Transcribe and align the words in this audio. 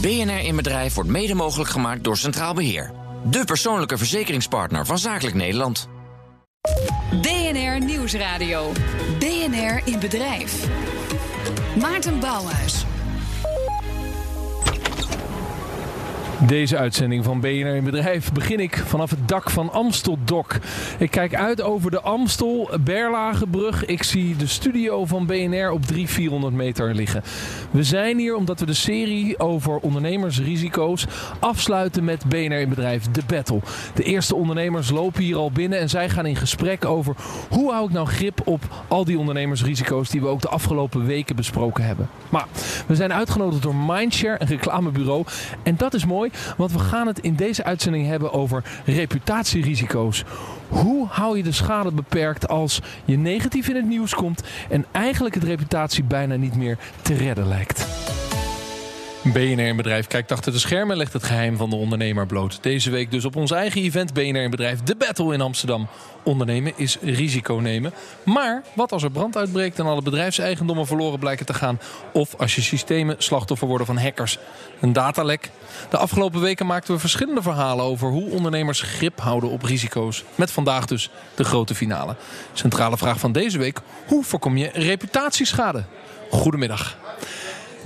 BNR 0.00 0.44
in 0.44 0.56
Bedrijf 0.56 0.94
wordt 0.94 1.10
mede 1.10 1.34
mogelijk 1.34 1.70
gemaakt 1.70 2.04
door 2.04 2.16
Centraal 2.16 2.54
Beheer. 2.54 2.90
De 3.24 3.44
persoonlijke 3.44 3.98
verzekeringspartner 3.98 4.86
van 4.86 4.98
Zakelijk 4.98 5.34
Nederland. 5.36 5.88
BNR 7.10 7.84
Nieuwsradio. 7.84 8.72
BNR 9.18 9.80
in 9.84 9.98
Bedrijf. 9.98 10.66
Maarten 11.80 12.20
Bouwhuis. 12.20 12.84
Deze 16.40 16.76
uitzending 16.76 17.24
van 17.24 17.40
BNR 17.40 17.74
in 17.74 17.84
Bedrijf 17.84 18.32
begin 18.32 18.60
ik 18.60 18.76
vanaf 18.76 19.10
het 19.10 19.28
dak 19.28 19.50
van 19.50 19.72
Amstel 19.72 20.18
Dok. 20.24 20.56
Ik 20.98 21.10
kijk 21.10 21.34
uit 21.34 21.62
over 21.62 21.90
de 21.90 22.00
Amstel 22.00 22.70
Berlagebrug. 22.80 23.84
Ik 23.84 24.02
zie 24.02 24.36
de 24.36 24.46
studio 24.46 25.04
van 25.04 25.26
BNR 25.26 25.70
op 25.70 25.82
300, 25.86 26.10
400 26.10 26.54
meter 26.54 26.94
liggen. 26.94 27.22
We 27.70 27.82
zijn 27.82 28.18
hier 28.18 28.34
omdat 28.34 28.60
we 28.60 28.66
de 28.66 28.74
serie 28.74 29.38
over 29.38 29.78
ondernemersrisico's 29.78 31.06
afsluiten 31.38 32.04
met 32.04 32.24
BNR 32.28 32.60
in 32.60 32.68
Bedrijf 32.68 33.04
The 33.10 33.22
Battle. 33.26 33.60
De 33.94 34.02
eerste 34.02 34.34
ondernemers 34.34 34.90
lopen 34.90 35.22
hier 35.22 35.36
al 35.36 35.50
binnen 35.50 35.78
en 35.78 35.88
zij 35.88 36.08
gaan 36.08 36.26
in 36.26 36.36
gesprek 36.36 36.84
over 36.84 37.16
hoe 37.50 37.72
hou 37.72 37.86
ik 37.86 37.92
nou 37.92 38.06
grip 38.06 38.40
op 38.44 38.62
al 38.88 39.04
die 39.04 39.18
ondernemersrisico's 39.18 40.10
die 40.10 40.20
we 40.20 40.26
ook 40.26 40.40
de 40.40 40.48
afgelopen 40.48 41.06
weken 41.06 41.36
besproken 41.36 41.84
hebben. 41.84 42.08
Maar 42.28 42.46
we 42.86 42.94
zijn 42.94 43.12
uitgenodigd 43.12 43.62
door 43.62 43.74
Mindshare, 43.74 44.40
een 44.40 44.46
reclamebureau. 44.46 45.24
En 45.62 45.76
dat 45.76 45.94
is 45.94 46.04
mooi 46.04 46.25
want 46.56 46.72
we 46.72 46.78
gaan 46.78 47.06
het 47.06 47.18
in 47.18 47.34
deze 47.34 47.64
uitzending 47.64 48.06
hebben 48.06 48.32
over 48.32 48.64
reputatierisico's. 48.84 50.24
Hoe 50.68 51.06
hou 51.08 51.36
je 51.36 51.42
de 51.42 51.52
schade 51.52 51.92
beperkt 51.92 52.48
als 52.48 52.80
je 53.04 53.18
negatief 53.18 53.68
in 53.68 53.76
het 53.76 53.86
nieuws 53.86 54.14
komt 54.14 54.42
en 54.68 54.84
eigenlijk 54.92 55.34
het 55.34 55.44
reputatie 55.44 56.04
bijna 56.04 56.34
niet 56.34 56.56
meer 56.56 56.78
te 57.02 57.14
redden 57.14 57.48
lijkt? 57.48 57.86
BNR 59.32 59.66
in 59.66 59.76
Bedrijf 59.76 60.06
kijkt 60.06 60.32
achter 60.32 60.52
de 60.52 60.58
schermen 60.58 60.90
en 60.90 60.96
legt 60.96 61.12
het 61.12 61.24
geheim 61.24 61.56
van 61.56 61.70
de 61.70 61.76
ondernemer 61.76 62.26
bloot. 62.26 62.58
Deze 62.62 62.90
week 62.90 63.10
dus 63.10 63.24
op 63.24 63.36
ons 63.36 63.50
eigen 63.50 63.82
event 63.82 64.12
BNR 64.12 64.42
in 64.42 64.50
Bedrijf, 64.50 64.80
de 64.80 64.96
Battle 64.96 65.34
in 65.34 65.40
Amsterdam. 65.40 65.88
Ondernemen 66.22 66.72
is 66.76 66.98
risico 67.02 67.54
nemen. 67.54 67.92
Maar 68.24 68.62
wat 68.74 68.92
als 68.92 69.02
er 69.02 69.10
brand 69.10 69.36
uitbreekt 69.36 69.78
en 69.78 69.86
alle 69.86 70.02
bedrijfseigendommen 70.02 70.86
verloren 70.86 71.18
blijken 71.18 71.46
te 71.46 71.54
gaan? 71.54 71.80
Of 72.12 72.34
als 72.34 72.54
je 72.54 72.62
systemen 72.62 73.14
slachtoffer 73.18 73.68
worden 73.68 73.86
van 73.86 73.98
hackers? 73.98 74.38
Een 74.80 74.92
datalek? 74.92 75.50
De 75.90 75.96
afgelopen 75.96 76.40
weken 76.40 76.66
maakten 76.66 76.94
we 76.94 77.00
verschillende 77.00 77.42
verhalen 77.42 77.84
over 77.84 78.08
hoe 78.08 78.30
ondernemers 78.30 78.80
grip 78.80 79.20
houden 79.20 79.50
op 79.50 79.62
risico's. 79.62 80.24
Met 80.34 80.50
vandaag 80.50 80.86
dus 80.86 81.10
de 81.34 81.44
grote 81.44 81.74
finale. 81.74 82.16
Centrale 82.52 82.96
vraag 82.96 83.18
van 83.18 83.32
deze 83.32 83.58
week: 83.58 83.80
hoe 84.06 84.24
voorkom 84.24 84.56
je 84.56 84.70
reputatieschade? 84.72 85.84
Goedemiddag. 86.30 87.05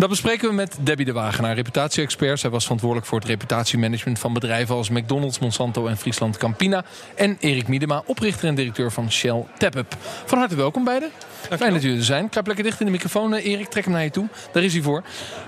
Dat 0.00 0.08
bespreken 0.08 0.48
we 0.48 0.54
met 0.54 0.76
Debbie 0.80 1.06
de 1.06 1.12
Wagenaar, 1.12 1.54
reputatie-expert. 1.54 2.40
Zij 2.40 2.50
was 2.50 2.62
verantwoordelijk 2.62 3.08
voor 3.08 3.18
het 3.18 3.28
reputatiemanagement 3.28 4.18
van 4.18 4.32
bedrijven 4.32 4.74
als 4.74 4.88
McDonald's, 4.88 5.38
Monsanto 5.38 5.86
en 5.86 5.96
Friesland 5.96 6.36
Campina. 6.36 6.84
En 7.14 7.36
Erik 7.40 7.68
Miedema, 7.68 8.02
oprichter 8.06 8.48
en 8.48 8.54
directeur 8.54 8.92
van 8.92 9.12
Shell 9.12 9.44
TapUp. 9.58 9.96
Van 10.24 10.38
harte 10.38 10.56
welkom 10.56 10.84
beiden. 10.84 11.10
Fijn 11.58 11.72
dat 11.72 11.82
jullie 11.82 11.98
er 11.98 12.04
zijn. 12.04 12.28
Kruip 12.28 12.46
lekker 12.46 12.64
dicht 12.64 12.80
in 12.80 12.86
de 12.86 12.92
microfoon, 12.92 13.34
eh, 13.34 13.44
Erik. 13.44 13.68
Trek 13.68 13.84
hem 13.84 13.92
naar 13.92 14.02
je 14.02 14.10
toe. 14.10 14.28
Daar 14.52 14.62
is 14.62 14.72
hij 14.72 14.82
voor. 14.82 15.02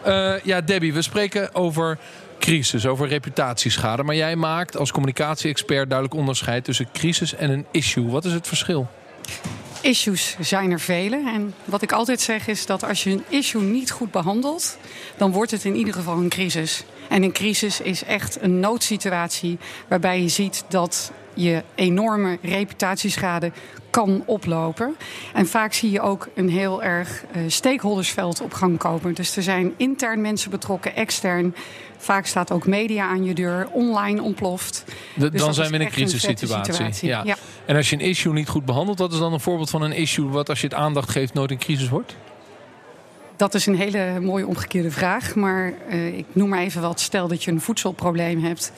Uh, 0.07 0.35
ja, 0.43 0.61
Debbie, 0.61 0.93
we 0.93 1.03
spreken 1.03 1.55
over 1.55 1.99
crisis, 2.39 2.87
over 2.87 3.09
reputatieschade. 3.09 4.03
Maar 4.03 4.17
jij 4.17 4.37
maakt 4.37 4.77
als 4.77 4.93
communicatie-expert 4.93 5.89
duidelijk 5.89 6.19
onderscheid 6.19 6.65
tussen 6.65 6.89
crisis 6.93 7.35
en 7.35 7.51
een 7.51 7.67
issue. 7.71 8.11
Wat 8.11 8.25
is 8.25 8.33
het 8.33 8.49
verschil? 8.49 8.89
Issues 9.83 10.37
zijn 10.41 10.71
er 10.71 10.81
vele. 10.81 11.17
En 11.35 11.55
wat 11.65 11.83
ik 11.83 11.93
altijd 11.93 12.21
zeg 12.21 12.47
is 12.47 12.67
dat 12.67 12.85
als 12.85 13.05
je 13.05 13.11
een 13.11 13.25
issue 13.29 13.63
niet 13.63 13.91
goed 13.91 14.11
behandelt, 14.11 14.79
dan 15.17 15.33
wordt 15.33 15.51
het 15.51 15.65
in 15.65 15.77
ieder 15.77 15.95
geval 15.95 16.17
een 16.17 16.29
crisis. 16.29 16.85
En 17.09 17.23
een 17.23 17.33
crisis 17.33 17.81
is 17.81 18.05
echt 18.05 18.43
een 18.43 18.61
noodsituatie 18.61 19.59
waarbij 19.89 20.23
je 20.23 20.29
ziet 20.29 20.65
dat 20.69 21.13
je 21.35 21.63
enorme 21.75 22.39
reputatieschade 22.43 23.53
kan 23.91 24.23
oplopen. 24.27 24.97
En 25.33 25.47
vaak 25.47 25.73
zie 25.73 25.91
je 25.91 26.01
ook 26.01 26.29
een 26.35 26.49
heel 26.49 26.83
erg 26.83 27.25
uh, 27.37 27.43
stakeholdersveld 27.47 28.41
op 28.41 28.53
gang 28.53 28.79
komen. 28.79 29.15
Dus 29.15 29.37
er 29.37 29.43
zijn 29.43 29.73
intern 29.77 30.21
mensen 30.21 30.51
betrokken, 30.51 30.97
extern. 30.97 31.55
Vaak 31.99 32.27
staat 32.27 32.51
ook 32.51 32.67
media 32.67 33.09
aan 33.09 33.25
je 33.25 33.35
deur, 33.35 33.69
online 33.71 34.23
ontploft. 34.23 34.85
De, 35.15 35.31
dus 35.31 35.41
dan 35.41 35.55
zijn 35.55 35.71
we 35.71 35.75
in 35.75 35.81
een 35.81 35.91
crisissituatie. 35.91 37.09
Ja. 37.09 37.23
ja. 37.25 37.37
En 37.67 37.77
als 37.77 37.91
je 37.91 37.97
een 37.97 38.03
issue 38.03 38.33
niet 38.33 38.49
goed 38.49 38.65
behandelt, 38.65 38.99
wat 38.99 39.13
is 39.13 39.19
dan 39.19 39.33
een 39.33 39.41
voorbeeld 39.41 39.71
van 39.71 39.83
een 39.83 39.93
issue 39.93 40.29
wat 40.29 40.49
als 40.49 40.61
je 40.61 40.67
het 40.67 40.77
aandacht 40.77 41.11
geeft 41.11 41.35
nooit 41.35 41.51
een 41.51 41.59
crisis 41.59 41.89
wordt? 41.89 42.17
Dat 43.37 43.55
is 43.55 43.67
een 43.67 43.77
hele 43.77 44.21
mooie 44.21 44.47
omgekeerde 44.47 44.91
vraag. 44.91 45.35
Maar 45.35 45.73
uh, 45.91 46.19
ik 46.19 46.27
noem 46.33 46.49
maar 46.49 46.61
even 46.61 46.81
wat. 46.81 47.01
Stel 47.01 47.29
dat 47.29 47.45
je 47.45 47.51
een 47.51 47.61
voedselprobleem 47.61 48.45
hebt 48.45 48.73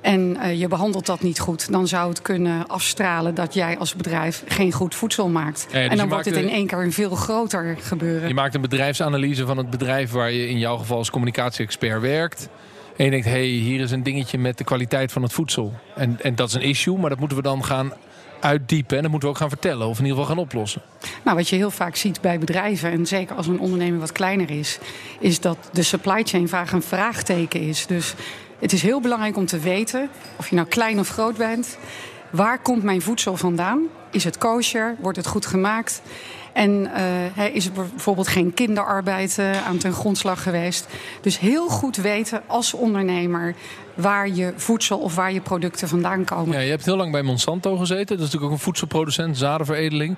en 0.00 0.36
uh, 0.36 0.60
je 0.60 0.68
behandelt 0.68 1.06
dat 1.06 1.22
niet 1.22 1.40
goed, 1.40 1.72
dan 1.72 1.88
zou 1.88 2.08
het 2.08 2.22
kunnen 2.22 2.66
afstralen 2.66 3.34
dat 3.34 3.54
jij 3.54 3.78
als 3.78 3.94
bedrijf 3.94 4.42
geen 4.46 4.72
goed 4.72 4.94
voedsel 4.94 5.28
maakt. 5.28 5.66
Ja, 5.72 5.80
dus 5.80 5.88
en 5.88 5.96
dan 5.96 6.08
wordt 6.08 6.24
het 6.24 6.36
in 6.36 6.48
één 6.48 6.66
keer 6.66 6.78
een 6.78 6.92
veel 6.92 7.10
groter 7.10 7.76
gebeuren. 7.80 8.28
Je 8.28 8.34
maakt 8.34 8.54
een 8.54 8.60
bedrijfsanalyse 8.60 9.46
van 9.46 9.56
het 9.56 9.70
bedrijf 9.70 10.10
waar 10.10 10.32
je 10.32 10.48
in 10.48 10.58
jouw 10.58 10.76
geval 10.76 10.98
als 10.98 11.10
communicatie-expert 11.10 12.00
werkt. 12.00 12.48
En 12.96 13.04
je 13.04 13.10
denkt, 13.10 13.26
hé, 13.26 13.32
hey, 13.32 13.42
hier 13.42 13.80
is 13.80 13.90
een 13.90 14.02
dingetje 14.02 14.38
met 14.38 14.58
de 14.58 14.64
kwaliteit 14.64 15.12
van 15.12 15.22
het 15.22 15.32
voedsel. 15.32 15.72
En, 15.94 16.18
en 16.22 16.34
dat 16.34 16.48
is 16.48 16.54
een 16.54 16.62
issue, 16.62 16.98
maar 16.98 17.10
dat 17.10 17.18
moeten 17.18 17.36
we 17.36 17.42
dan 17.42 17.64
gaan 17.64 17.92
uitdiepen. 18.40 18.96
En 18.96 19.02
dat 19.02 19.10
moeten 19.10 19.28
we 19.28 19.34
ook 19.34 19.40
gaan 19.40 19.50
vertellen 19.50 19.86
of 19.86 19.98
in 19.98 20.04
ieder 20.04 20.18
geval 20.18 20.34
gaan 20.34 20.44
oplossen. 20.44 20.82
Nou, 21.24 21.36
wat 21.36 21.48
je 21.48 21.56
heel 21.56 21.70
vaak 21.70 21.96
ziet 21.96 22.20
bij 22.20 22.38
bedrijven, 22.38 22.90
en 22.90 23.06
zeker 23.06 23.36
als 23.36 23.46
een 23.46 23.60
onderneming 23.60 24.00
wat 24.00 24.12
kleiner 24.12 24.50
is, 24.50 24.78
is 25.20 25.40
dat 25.40 25.56
de 25.72 25.82
supply 25.82 26.22
chain 26.24 26.48
vaak 26.48 26.70
een 26.70 26.82
vraagteken 26.82 27.60
is. 27.60 27.86
Dus 27.86 28.14
het 28.58 28.72
is 28.72 28.82
heel 28.82 29.00
belangrijk 29.00 29.36
om 29.36 29.46
te 29.46 29.58
weten, 29.58 30.08
of 30.36 30.48
je 30.48 30.54
nou 30.54 30.68
klein 30.68 30.98
of 30.98 31.08
groot 31.08 31.36
bent, 31.36 31.78
waar 32.30 32.58
komt 32.58 32.82
mijn 32.82 33.02
voedsel 33.02 33.36
vandaan? 33.36 33.82
Is 34.10 34.24
het 34.24 34.38
kosher? 34.38 34.96
Wordt 35.00 35.16
het 35.16 35.26
goed 35.26 35.46
gemaakt? 35.46 36.02
En 36.58 36.90
uh, 37.36 37.54
is 37.54 37.66
er 37.66 37.72
bijvoorbeeld 37.72 38.28
geen 38.28 38.54
kinderarbeid 38.54 39.36
uh, 39.40 39.66
aan 39.66 39.78
ten 39.78 39.92
grondslag 39.92 40.42
geweest. 40.42 40.88
Dus 41.20 41.38
heel 41.38 41.68
goed 41.68 41.96
weten 41.96 42.42
als 42.46 42.74
ondernemer 42.74 43.54
waar 43.94 44.28
je 44.28 44.52
voedsel 44.56 44.98
of 44.98 45.14
waar 45.14 45.32
je 45.32 45.40
producten 45.40 45.88
vandaan 45.88 46.24
komen. 46.24 46.56
Ja, 46.56 46.60
je 46.60 46.70
hebt 46.70 46.84
heel 46.84 46.96
lang 46.96 47.12
bij 47.12 47.22
Monsanto 47.22 47.76
gezeten. 47.76 48.06
Dat 48.06 48.18
is 48.18 48.24
natuurlijk 48.24 48.44
ook 48.44 48.58
een 48.58 48.64
voedselproducent, 48.64 49.38
zadenveredeling. 49.38 50.16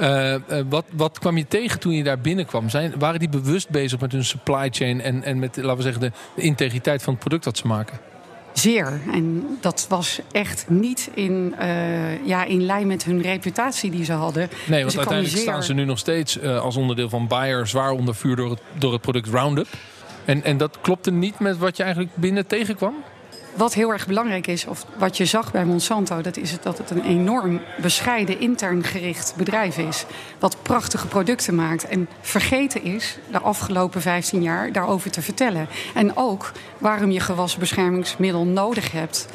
Uh, 0.00 0.34
wat, 0.68 0.84
wat 0.92 1.18
kwam 1.18 1.36
je 1.36 1.46
tegen 1.46 1.80
toen 1.80 1.92
je 1.92 2.02
daar 2.02 2.20
binnenkwam? 2.20 2.68
Zijn, 2.68 2.94
waren 2.98 3.18
die 3.18 3.28
bewust 3.28 3.68
bezig 3.68 4.00
met 4.00 4.12
hun 4.12 4.24
supply 4.24 4.68
chain 4.70 5.00
en, 5.00 5.22
en 5.22 5.38
met, 5.38 5.56
laten 5.56 5.76
we 5.76 5.82
zeggen, 5.82 6.00
de 6.00 6.42
integriteit 6.42 7.02
van 7.02 7.12
het 7.12 7.22
product 7.22 7.44
dat 7.44 7.56
ze 7.56 7.66
maken? 7.66 8.09
Zeer. 8.52 9.00
En 9.12 9.46
dat 9.60 9.86
was 9.88 10.20
echt 10.32 10.64
niet 10.68 11.10
in, 11.14 11.54
uh, 11.60 12.26
ja, 12.26 12.44
in 12.44 12.62
lijn 12.62 12.86
met 12.86 13.04
hun 13.04 13.22
reputatie 13.22 13.90
die 13.90 14.04
ze 14.04 14.12
hadden. 14.12 14.48
Nee, 14.66 14.80
want 14.80 14.84
dus 14.84 14.96
uiteindelijk 14.96 15.42
staan 15.42 15.62
ze 15.62 15.74
nu 15.74 15.84
nog 15.84 15.98
steeds 15.98 16.36
uh, 16.36 16.60
als 16.60 16.76
onderdeel 16.76 17.08
van 17.08 17.26
Bayer 17.26 17.66
zwaar 17.66 17.90
onder 17.90 18.14
vuur 18.14 18.36
door 18.36 18.50
het, 18.50 18.60
door 18.78 18.92
het 18.92 19.00
product 19.00 19.28
Roundup. 19.28 19.66
En, 20.24 20.44
en 20.44 20.56
dat 20.56 20.78
klopte 20.80 21.10
niet 21.10 21.38
met 21.38 21.58
wat 21.58 21.76
je 21.76 21.82
eigenlijk 21.82 22.16
binnen 22.16 22.46
tegenkwam? 22.46 22.94
Wat 23.54 23.74
heel 23.74 23.92
erg 23.92 24.06
belangrijk 24.06 24.46
is, 24.46 24.66
of 24.66 24.86
wat 24.96 25.16
je 25.16 25.24
zag 25.24 25.52
bij 25.52 25.64
Monsanto, 25.64 26.20
dat 26.20 26.36
is 26.36 26.60
dat 26.60 26.78
het 26.78 26.90
een 26.90 27.04
enorm 27.04 27.60
bescheiden, 27.80 28.40
intern 28.40 28.84
gericht 28.84 29.34
bedrijf 29.36 29.78
is. 29.78 30.04
Wat 30.38 30.56
prachtige 30.62 31.06
producten 31.06 31.54
maakt. 31.54 31.88
En 31.88 32.08
vergeten 32.20 32.82
is 32.82 33.18
de 33.30 33.40
afgelopen 33.40 34.00
15 34.00 34.42
jaar 34.42 34.72
daarover 34.72 35.10
te 35.10 35.22
vertellen. 35.22 35.68
En 35.94 36.16
ook 36.16 36.52
waarom 36.78 37.10
je 37.10 37.20
gewasbeschermingsmiddel 37.20 38.44
nodig 38.44 38.92
hebt 38.92 39.28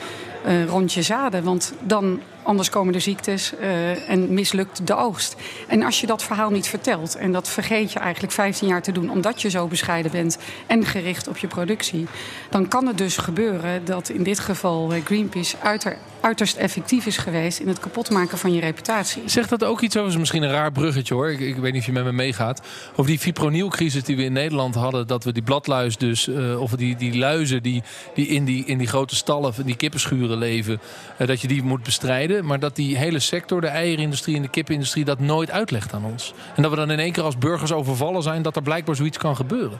uh, 0.45 0.65
rond 0.65 0.93
je 0.93 1.01
zaden. 1.01 1.43
Want 1.43 1.73
dan 1.79 2.21
Anders 2.45 2.69
komen 2.69 2.93
er 2.93 3.01
ziektes 3.01 3.53
uh, 3.59 4.09
en 4.09 4.33
mislukt 4.33 4.87
de 4.87 4.95
oogst. 4.95 5.35
En 5.67 5.83
als 5.83 6.01
je 6.01 6.07
dat 6.07 6.23
verhaal 6.23 6.49
niet 6.49 6.67
vertelt, 6.67 7.15
en 7.15 7.31
dat 7.31 7.49
vergeet 7.49 7.91
je 7.91 7.99
eigenlijk 7.99 8.33
15 8.33 8.67
jaar 8.67 8.81
te 8.81 8.91
doen, 8.91 9.09
omdat 9.09 9.41
je 9.41 9.49
zo 9.49 9.67
bescheiden 9.67 10.11
bent 10.11 10.37
en 10.67 10.85
gericht 10.85 11.27
op 11.27 11.37
je 11.37 11.47
productie, 11.47 12.07
dan 12.49 12.67
kan 12.67 12.87
het 12.87 12.97
dus 12.97 13.17
gebeuren 13.17 13.85
dat 13.85 14.09
in 14.09 14.23
dit 14.23 14.39
geval 14.39 14.93
eh, 14.93 15.05
Greenpeace 15.05 15.55
uiter, 15.63 15.97
uiterst 16.25 16.55
effectief 16.55 17.05
is 17.05 17.17
geweest 17.17 17.59
in 17.59 17.67
het 17.67 17.79
kapotmaken 17.79 18.37
van 18.37 18.53
je 18.53 18.59
reputatie. 18.59 19.21
Zegt 19.25 19.49
dat 19.49 19.63
ook 19.63 19.81
iets 19.81 19.97
over, 19.97 20.19
misschien 20.19 20.43
een 20.43 20.51
raar 20.51 20.71
bruggetje 20.71 21.13
hoor, 21.13 21.29
ik, 21.29 21.39
ik 21.39 21.55
weet 21.55 21.71
niet 21.71 21.81
of 21.81 21.87
je 21.87 21.93
met 21.93 22.03
me 22.03 22.11
meegaat, 22.11 22.61
over 22.91 23.05
die 23.05 23.19
fipronilcrisis 23.19 24.03
die 24.03 24.15
we 24.15 24.23
in 24.23 24.33
Nederland 24.33 24.75
hadden, 24.75 25.07
dat 25.07 25.23
we 25.23 25.31
die 25.31 25.43
bladluis 25.43 25.97
dus, 25.97 26.27
uh, 26.27 26.61
of 26.61 26.71
die, 26.71 26.95
die 26.95 27.17
luizen 27.17 27.63
die, 27.63 27.83
die, 28.13 28.27
in 28.27 28.45
die 28.45 28.65
in 28.65 28.77
die 28.77 28.87
grote 28.87 29.15
stallen, 29.15 29.53
die 29.65 29.75
kippenschuren 29.75 30.37
leven, 30.37 30.79
uh, 31.17 31.27
dat 31.27 31.41
je 31.41 31.47
die 31.47 31.63
moet 31.63 31.83
bestrijden 31.83 32.45
maar 32.45 32.59
dat 32.59 32.75
die 32.75 32.97
hele 32.97 33.19
sector, 33.19 33.61
de 33.61 33.67
eierindustrie 33.67 34.35
en 34.35 34.41
de 34.41 34.47
kippenindustrie, 34.47 35.05
dat 35.05 35.19
nooit 35.19 35.51
uitlegt 35.51 35.93
aan 35.93 36.05
ons. 36.05 36.33
En 36.55 36.61
dat 36.61 36.71
we 36.71 36.77
dan 36.77 36.91
in 36.91 36.99
één 36.99 37.11
keer 37.11 37.23
als 37.23 37.37
burgers 37.37 37.71
overvallen 37.71 38.23
zijn 38.23 38.41
dat 38.41 38.55
er 38.55 38.61
blijkbaar 38.61 38.95
zoiets 38.95 39.17
kan 39.17 39.35
gebeuren. 39.35 39.79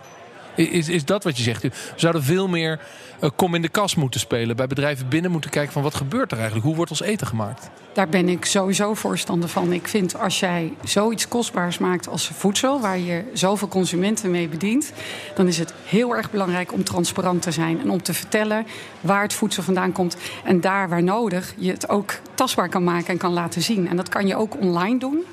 Is, 0.56 0.90
is 0.90 1.06
dat 1.06 1.24
wat 1.24 1.38
je 1.38 1.44
zegt? 1.44 1.62
We 1.62 1.72
zouden 1.96 2.24
veel 2.24 2.48
meer 2.48 2.80
uh, 3.22 3.30
kom 3.36 3.56
in 3.56 3.62
de 3.62 3.70
kas 3.70 3.96
moeten 3.96 4.20
spelen. 4.20 4.56
Bij 4.56 4.68
bedrijven 4.68 5.10
binnen 5.10 5.32
moeten 5.32 5.50
kijken 5.50 5.74
van 5.74 5.84
wat 5.84 5.96
gebeurt 5.96 6.32
er 6.32 6.38
eigenlijk? 6.38 6.66
Hoe 6.66 6.76
wordt 6.76 6.92
ons 6.92 7.02
eten 7.02 7.28
gemaakt? 7.28 7.70
Daar 7.96 8.10
ben 8.10 8.30
ik 8.30 8.46
sowieso 8.46 8.94
voorstander 8.94 9.50
van. 9.50 9.74
Ik 9.74 9.88
vind 9.88 10.20
als 10.20 10.40
jij 10.40 10.74
zoiets 10.84 11.28
kostbaars 11.28 11.78
maakt 11.78 12.08
als 12.08 12.28
voedsel, 12.28 12.82
waar 12.82 13.00
je 13.00 13.24
zoveel 13.34 13.68
consumenten 13.68 14.32
mee 14.32 14.48
bedient, 14.48 14.92
dan 15.36 15.48
is 15.48 15.58
het 15.58 15.74
heel 15.86 16.16
erg 16.16 16.32
belangrijk 16.32 16.74
om 16.74 16.84
transparant 16.84 17.42
te 17.42 17.52
zijn 17.52 17.80
en 17.80 17.90
om 17.90 18.02
te 18.02 18.14
vertellen 18.14 18.66
waar 19.02 19.22
het 19.22 19.34
voedsel 19.34 19.64
vandaan 19.64 19.92
komt. 19.92 20.18
En 20.44 20.62
daar 20.62 20.90
waar 20.90 21.04
nodig 21.04 21.54
je 21.58 21.72
het 21.72 21.90
ook 21.90 22.14
tastbaar 22.34 22.70
kan 22.70 22.84
maken 22.84 23.08
en 23.08 23.18
kan 23.18 23.34
laten 23.34 23.62
zien. 23.62 23.88
En 23.88 23.96
dat 23.96 24.10
kan 24.10 24.28
je 24.28 24.36
ook 24.36 24.60
online 24.60 25.00
doen. 25.00 25.24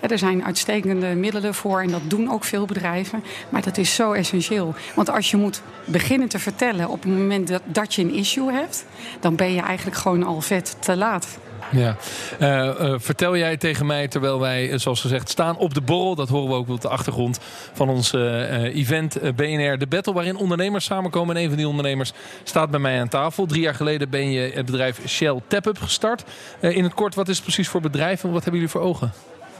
Er 0.00 0.18
zijn 0.18 0.44
uitstekende 0.44 1.14
middelen 1.14 1.54
voor 1.54 1.80
en 1.80 1.90
dat 1.90 2.02
doen 2.04 2.32
ook 2.32 2.44
veel 2.44 2.66
bedrijven. 2.66 3.22
Maar 3.48 3.62
dat 3.62 3.78
is 3.78 3.94
zo 3.94 4.12
essentieel. 4.12 4.74
Want 4.94 5.10
als 5.10 5.30
je 5.30 5.36
moet 5.36 5.62
beginnen 5.84 6.28
te 6.28 6.38
vertellen 6.38 6.88
op 6.88 7.02
het 7.02 7.12
moment 7.12 7.48
dat, 7.48 7.62
dat 7.64 7.94
je 7.94 8.02
een 8.02 8.14
issue 8.14 8.52
hebt, 8.52 8.84
dan 9.20 9.36
ben 9.36 9.52
je 9.52 9.60
eigenlijk 9.60 9.96
gewoon 9.96 10.22
al 10.22 10.40
vet 10.40 10.76
te 10.80 10.96
laat. 10.96 11.26
Ja. 11.72 11.96
Uh, 12.40 12.48
uh, 12.80 12.94
vertel 12.98 13.36
jij 13.36 13.56
tegen 13.56 13.86
mij, 13.86 14.08
terwijl 14.08 14.40
wij, 14.40 14.70
uh, 14.70 14.78
zoals 14.78 15.00
gezegd, 15.00 15.28
staan 15.28 15.56
op 15.56 15.74
de 15.74 15.80
borrel. 15.80 16.14
Dat 16.14 16.28
horen 16.28 16.48
we 16.48 16.54
ook 16.54 16.68
op 16.68 16.80
de 16.80 16.88
achtergrond 16.88 17.38
van 17.72 17.88
ons 17.88 18.12
event 18.12 19.18
BNR 19.36 19.78
De 19.78 19.86
Battle. 19.88 20.12
Waarin 20.12 20.36
ondernemers 20.36 20.84
samenkomen. 20.84 21.36
En 21.36 21.42
een 21.42 21.48
van 21.48 21.56
die 21.56 21.68
ondernemers 21.68 22.12
staat 22.44 22.70
bij 22.70 22.80
mij 22.80 23.00
aan 23.00 23.08
tafel. 23.08 23.46
Drie 23.46 23.62
jaar 23.62 23.74
geleden 23.74 24.10
ben 24.10 24.30
je 24.30 24.50
het 24.54 24.66
bedrijf 24.66 25.00
Shell 25.06 25.40
Tap-Up 25.46 25.78
gestart. 25.78 26.24
in 26.60 26.84
het 26.84 26.94
kort, 26.94 27.14
wat 27.14 27.28
is 27.28 27.34
het 27.34 27.44
precies 27.44 27.68
voor 27.68 27.80
bedrijf 27.80 28.24
en 28.24 28.32
wat 28.32 28.42
hebben 28.42 28.60
jullie 28.60 28.68
voor 28.68 28.80
ogen? 28.80 29.12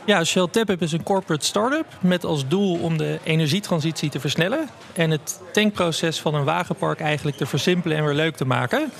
Ja, 0.04 0.24
Shell 0.24 0.48
TapUp 0.50 0.82
is 0.82 0.92
een 0.92 1.02
corporate 1.02 1.44
start-up 1.44 1.86
met 2.00 2.24
als 2.24 2.48
doel 2.48 2.78
om 2.78 2.96
de 2.98 3.18
energietransitie 3.24 4.10
te 4.10 4.20
versnellen 4.20 4.68
en 4.92 5.10
het 5.10 5.40
tankproces 5.52 6.20
van 6.20 6.34
een 6.34 6.44
wagenpark 6.44 7.00
eigenlijk 7.00 7.36
te 7.36 7.46
versimpelen 7.46 7.96
en 7.96 8.04
weer 8.04 8.14
leuk 8.14 8.36
te 8.36 8.44
maken. 8.44 8.92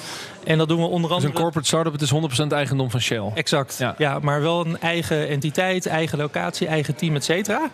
En 0.44 0.58
dat 0.58 0.68
doen 0.68 0.80
we 0.80 0.84
onder 0.84 1.10
andere. 1.10 1.14
Het 1.14 1.22
is 1.22 1.28
een 1.28 1.42
corporate 1.42 1.66
start-up, 1.66 1.92
het 1.92 2.02
is 2.02 2.44
100% 2.44 2.52
eigendom 2.52 2.90
van 2.90 3.00
Shell. 3.00 3.30
Exact. 3.34 3.76
Ja. 3.78 3.94
ja. 3.98 4.18
maar 4.18 4.40
wel 4.40 4.66
een 4.66 4.80
eigen 4.80 5.28
entiteit, 5.28 5.86
eigen 5.86 6.18
locatie, 6.18 6.66
eigen 6.66 6.94
team, 6.94 7.14
et 7.14 7.24
cetera. 7.24 7.70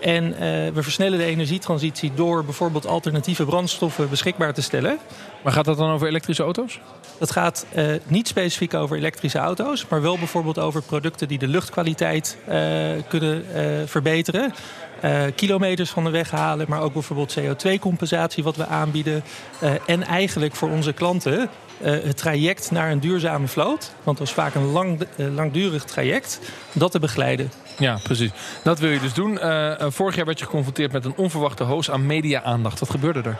En 0.00 0.24
uh, 0.24 0.38
we 0.74 0.82
versnellen 0.82 1.18
de 1.18 1.24
energietransitie 1.24 2.12
door 2.14 2.44
bijvoorbeeld 2.44 2.86
alternatieve 2.86 3.44
brandstoffen 3.44 4.10
beschikbaar 4.10 4.54
te 4.54 4.62
stellen. 4.62 4.98
Maar 5.42 5.52
gaat 5.52 5.64
dat 5.64 5.76
dan 5.76 5.90
over 5.90 6.08
elektrische 6.08 6.42
auto's? 6.42 6.80
Dat 7.18 7.30
gaat 7.30 7.66
uh, 7.76 7.86
niet 8.06 8.28
specifiek 8.28 8.74
over 8.74 8.96
elektrische 8.96 9.38
auto's, 9.38 9.86
maar 9.88 10.02
wel 10.02 10.18
bijvoorbeeld 10.18 10.58
over 10.58 10.82
producten 10.82 11.28
die 11.28 11.38
de 11.38 11.48
luchtkwaliteit 11.48 12.36
uh, 12.48 12.54
kunnen 13.08 13.44
verbeteren. 13.88 14.54
kilometers 15.34 15.90
van 15.90 16.04
de 16.04 16.10
weg 16.10 16.30
halen, 16.30 16.66
maar 16.68 16.80
ook 16.80 16.92
bijvoorbeeld 16.92 17.36
CO2-compensatie 17.38 18.44
wat 18.44 18.56
we 18.56 18.66
aanbieden. 18.66 19.22
en 19.86 20.02
eigenlijk 20.02 20.54
voor 20.54 20.70
onze 20.70 20.92
klanten 20.92 21.50
het 21.82 22.16
traject 22.16 22.70
naar 22.70 22.90
een 22.90 23.00
duurzame 23.00 23.46
vloot, 23.46 23.92
want 24.02 24.18
dat 24.18 24.26
is 24.26 24.32
vaak 24.32 24.54
een 24.54 24.70
lang, 24.70 25.06
langdurig 25.16 25.84
traject, 25.84 26.40
dat 26.72 26.90
te 26.90 26.98
begeleiden. 26.98 27.50
Ja, 27.78 27.98
precies. 28.02 28.30
Dat 28.62 28.78
wil 28.78 28.90
je 28.90 29.00
dus 29.00 29.14
doen. 29.14 29.32
Uh, 29.32 29.74
vorig 29.78 30.16
jaar 30.16 30.24
werd 30.24 30.38
je 30.38 30.44
geconfronteerd 30.44 30.92
met 30.92 31.04
een 31.04 31.16
onverwachte 31.16 31.64
hoos 31.64 31.90
aan 31.90 32.06
media-aandacht. 32.06 32.78
Wat 32.78 32.90
gebeurde 32.90 33.22
er? 33.22 33.38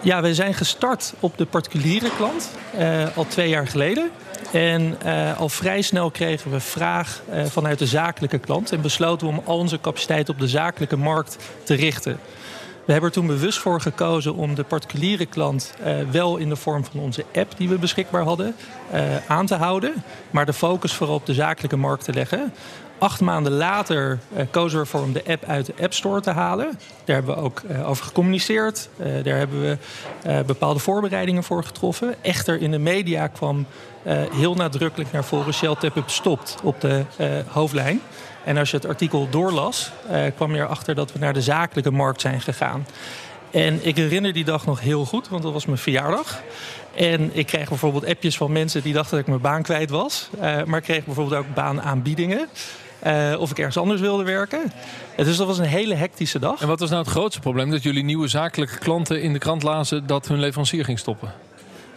Ja, 0.00 0.22
we 0.22 0.34
zijn 0.34 0.54
gestart 0.54 1.14
op 1.20 1.38
de 1.38 1.46
particuliere 1.46 2.10
klant 2.16 2.50
uh, 2.78 3.16
al 3.16 3.26
twee 3.26 3.48
jaar 3.48 3.66
geleden. 3.66 4.10
En 4.52 4.98
uh, 5.04 5.38
al 5.38 5.48
vrij 5.48 5.82
snel 5.82 6.10
kregen 6.10 6.50
we 6.50 6.60
vraag 6.60 7.22
vanuit 7.44 7.78
de 7.78 7.86
zakelijke 7.86 8.38
klant. 8.38 8.72
En 8.72 8.80
besloten 8.80 9.26
we 9.26 9.32
om 9.32 9.42
al 9.44 9.58
onze 9.58 9.80
capaciteit 9.80 10.28
op 10.28 10.38
de 10.38 10.48
zakelijke 10.48 10.96
markt 10.96 11.36
te 11.64 11.74
richten. 11.74 12.18
We 12.84 12.92
hebben 12.92 13.10
er 13.10 13.16
toen 13.16 13.26
bewust 13.26 13.58
voor 13.58 13.80
gekozen 13.80 14.34
om 14.34 14.54
de 14.54 14.64
particuliere 14.64 15.26
klant 15.26 15.74
uh, 15.80 15.96
wel 16.10 16.36
in 16.36 16.48
de 16.48 16.56
vorm 16.56 16.84
van 16.84 17.00
onze 17.00 17.24
app 17.34 17.56
die 17.56 17.68
we 17.68 17.78
beschikbaar 17.78 18.22
hadden 18.22 18.54
aan 19.26 19.46
te 19.46 19.54
houden. 19.54 19.92
Maar 20.30 20.46
de 20.46 20.52
focus 20.52 20.92
vooral 20.94 21.14
op 21.16 21.26
de 21.26 21.34
zakelijke 21.34 21.76
markt 21.76 22.04
te 22.04 22.12
leggen. 22.12 22.52
Acht 22.98 23.20
maanden 23.20 23.52
later 23.52 24.18
uh, 24.36 24.42
kozen 24.50 24.78
we 24.78 24.84
ervoor 24.84 25.00
om 25.00 25.12
de 25.12 25.24
app 25.26 25.44
uit 25.44 25.66
de 25.66 25.74
App 25.80 25.92
Store 25.92 26.20
te 26.20 26.30
halen. 26.30 26.78
Daar 27.04 27.16
hebben 27.16 27.34
we 27.34 27.40
ook 27.40 27.62
over 27.84 28.04
gecommuniceerd. 28.04 28.88
Daar 28.96 29.36
hebben 29.36 29.60
we 29.60 29.78
bepaalde 30.46 30.80
voorbereidingen 30.80 31.44
voor 31.44 31.64
getroffen. 31.64 32.14
Echter, 32.20 32.60
in 32.60 32.70
de 32.70 32.78
media 32.78 33.26
kwam 33.26 33.66
heel 34.32 34.54
nadrukkelijk 34.54 35.12
naar 35.12 35.24
voren 35.24 35.54
Shell 35.54 35.74
Tap-Up 35.74 36.10
stopt 36.10 36.56
op 36.62 36.80
de 36.80 37.04
hoofdlijn. 37.48 38.00
En 38.44 38.56
als 38.56 38.70
je 38.70 38.76
het 38.76 38.86
artikel 38.86 39.28
doorlas, 39.30 39.90
kwam 40.34 40.54
je 40.54 40.60
erachter 40.60 40.94
dat 40.94 41.12
we 41.12 41.18
naar 41.18 41.32
de 41.32 41.42
zakelijke 41.42 41.90
markt 41.90 42.20
zijn 42.20 42.40
gegaan. 42.40 42.86
En 43.50 43.86
ik 43.86 43.96
herinner 43.96 44.32
die 44.32 44.44
dag 44.44 44.66
nog 44.66 44.80
heel 44.80 45.04
goed, 45.04 45.28
want 45.28 45.42
dat 45.42 45.52
was 45.52 45.66
mijn 45.66 45.78
verjaardag. 45.78 46.42
En 46.94 47.30
ik 47.36 47.46
kreeg 47.46 47.68
bijvoorbeeld 47.68 48.06
appjes 48.06 48.36
van 48.36 48.52
mensen 48.52 48.82
die 48.82 48.92
dachten 48.92 49.10
dat 49.10 49.20
ik 49.20 49.26
mijn 49.26 49.40
baan 49.40 49.62
kwijt 49.62 49.90
was. 49.90 50.28
maar 50.40 50.78
ik 50.78 50.82
kreeg 50.82 51.04
bijvoorbeeld 51.04 51.40
ook 51.40 51.54
baanaanbiedingen. 51.54 52.48
Uh, 53.06 53.40
of 53.40 53.50
ik 53.50 53.58
ergens 53.58 53.76
anders 53.76 54.00
wilde 54.00 54.24
werken. 54.24 54.72
Dus 55.16 55.36
dat 55.36 55.46
was 55.46 55.58
een 55.58 55.64
hele 55.64 55.94
hectische 55.94 56.38
dag. 56.38 56.60
En 56.60 56.68
wat 56.68 56.80
was 56.80 56.90
nou 56.90 57.02
het 57.02 57.10
grootste 57.10 57.40
probleem? 57.40 57.70
Dat 57.70 57.82
jullie 57.82 58.04
nieuwe 58.04 58.28
zakelijke 58.28 58.78
klanten 58.78 59.22
in 59.22 59.32
de 59.32 59.38
krant 59.38 59.62
lazen 59.62 60.06
dat 60.06 60.28
hun 60.28 60.38
leverancier 60.38 60.84
ging 60.84 60.98
stoppen? 60.98 61.32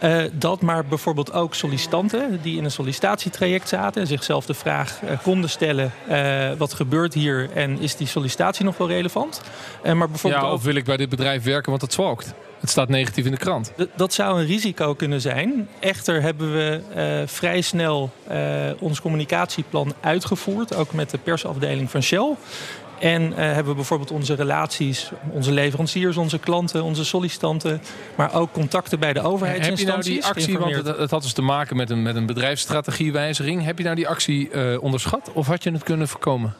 Uh, 0.02 0.24
dat, 0.32 0.60
maar 0.60 0.84
bijvoorbeeld 0.84 1.32
ook 1.32 1.54
sollicitanten 1.54 2.38
die 2.42 2.56
in 2.56 2.64
een 2.64 2.70
sollicitatietraject 2.70 3.68
zaten 3.68 4.00
en 4.00 4.06
zichzelf 4.06 4.46
de 4.46 4.54
vraag 4.54 5.00
uh, 5.04 5.10
konden 5.22 5.50
stellen: 5.50 5.92
uh, 6.08 6.52
wat 6.58 6.72
gebeurt 6.72 7.14
hier 7.14 7.50
en 7.54 7.80
is 7.80 7.96
die 7.96 8.06
sollicitatie 8.06 8.64
nog 8.64 8.76
wel 8.76 8.88
relevant? 8.88 9.40
maar 9.82 10.08
bijvoorbeeld 10.08 10.42
ja, 10.42 10.52
of 10.52 10.62
wil 10.62 10.74
ik 10.74 10.84
bij 10.84 10.96
dit 10.96 11.08
bedrijf 11.08 11.42
werken, 11.42 11.70
want 11.70 11.82
het 11.82 11.92
zwalkt? 11.92 12.34
Het 12.60 12.70
staat 12.70 12.88
negatief 12.88 13.24
in 13.24 13.30
de 13.30 13.36
krant. 13.36 13.72
dat 13.96 14.12
zou 14.12 14.40
een 14.40 14.46
risico 14.46 14.94
kunnen 14.94 15.20
zijn. 15.20 15.68
Echter 15.78 16.22
hebben 16.22 16.52
we 16.52 16.80
vrij 17.26 17.60
snel 17.60 18.10
ons 18.78 19.00
communicatieplan 19.00 19.94
uitgevoerd, 20.00 20.74
ook 20.74 20.92
met 20.92 21.10
de 21.10 21.18
persafdeling 21.18 21.90
van 21.90 22.02
Shell. 22.02 22.34
En 22.98 23.22
uh, 23.22 23.36
hebben 23.36 23.66
we 23.66 23.74
bijvoorbeeld 23.74 24.10
onze 24.10 24.34
relaties, 24.34 25.10
onze 25.30 25.52
leveranciers, 25.52 26.16
onze 26.16 26.38
klanten, 26.38 26.82
onze 26.82 27.04
sollicitanten, 27.04 27.82
maar 28.14 28.34
ook 28.34 28.52
contacten 28.52 28.98
bij 28.98 29.12
de 29.12 29.20
overheidsinstanties. 29.20 30.26
Heb 30.26 30.36
je 30.36 30.52
nou 30.52 30.56
die 30.56 30.56
actie, 30.56 30.58
want 30.58 30.86
het, 30.86 30.98
het, 30.98 31.10
had 31.10 31.22
dus 31.22 31.32
te 31.32 31.42
maken 31.42 31.76
met 31.76 31.90
een, 31.90 32.02
met 32.02 32.16
een 32.16 32.26
bedrijfsstrategiewijziging. 32.26 33.64
Heb 33.64 33.78
je 33.78 33.84
nou 33.84 33.96
die 33.96 34.08
actie 34.08 34.50
uh, 34.50 34.82
onderschat 34.82 35.30
of 35.32 35.46
had 35.46 35.62
je 35.62 35.70
het 35.70 35.82
kunnen 35.82 36.08
voorkomen? 36.08 36.54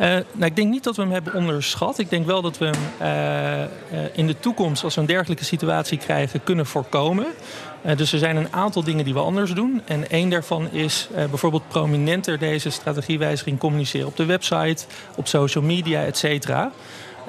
Uh, 0.00 0.06
nou, 0.06 0.24
ik 0.44 0.56
denk 0.56 0.70
niet 0.70 0.84
dat 0.84 0.96
we 0.96 1.02
hem 1.02 1.10
hebben 1.12 1.34
onderschat. 1.34 1.98
Ik 1.98 2.10
denk 2.10 2.26
wel 2.26 2.42
dat 2.42 2.58
we 2.58 2.64
hem 2.64 2.74
uh, 3.00 3.60
uh, 3.60 4.08
in 4.12 4.26
de 4.26 4.38
toekomst, 4.38 4.84
als 4.84 4.94
we 4.94 5.00
een 5.00 5.06
dergelijke 5.06 5.44
situatie 5.44 5.98
krijgen, 5.98 6.44
kunnen 6.44 6.66
voorkomen. 6.66 7.26
dus 7.96 8.12
er 8.12 8.18
zijn 8.18 8.36
een 8.36 8.52
aantal 8.52 8.84
dingen 8.84 9.04
die 9.04 9.14
we 9.14 9.20
anders 9.20 9.54
doen. 9.54 9.82
En 9.84 10.10
één 10.10 10.30
daarvan 10.30 10.70
is 10.70 11.08
bijvoorbeeld 11.14 11.68
prominenter 11.68 12.38
deze 12.38 12.70
strategiewijziging 12.70 13.58
communiceren 13.58 14.06
op 14.06 14.16
de 14.16 14.24
website, 14.24 14.84
op 15.16 15.26
social 15.26 15.64
media, 15.64 16.04
et 16.04 16.16
cetera. 16.16 16.72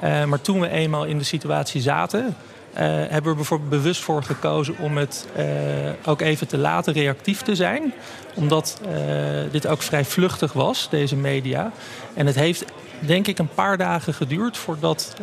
maar 0.00 0.40
toen 0.40 0.60
we 0.60 0.68
eenmaal 0.68 1.04
in 1.04 1.18
de 1.18 1.24
situatie 1.24 1.80
zaten, 1.80 2.36
hebben 2.74 3.22
we 3.22 3.28
er 3.28 3.34
bijvoorbeeld 3.34 3.70
bewust 3.70 4.02
voor 4.02 4.22
gekozen 4.22 4.78
om 4.78 4.96
het 4.96 5.26
uh, 5.36 5.44
ook 6.04 6.20
even 6.20 6.48
te 6.48 6.58
laten 6.58 6.92
reactief 6.92 7.42
te 7.42 7.54
zijn. 7.54 7.92
Omdat 8.34 8.80
uh, 8.86 8.92
dit 9.50 9.66
ook 9.66 9.82
vrij 9.82 10.04
vluchtig 10.04 10.52
was, 10.52 10.88
deze 10.90 11.16
media. 11.16 11.72
En 12.14 12.26
het 12.26 12.34
heeft 12.34 12.64
denk 12.98 13.26
ik 13.26 13.38
een 13.38 13.54
paar 13.54 13.76
dagen 13.76 14.14
geduurd 14.14 14.56
voordat 14.56 15.14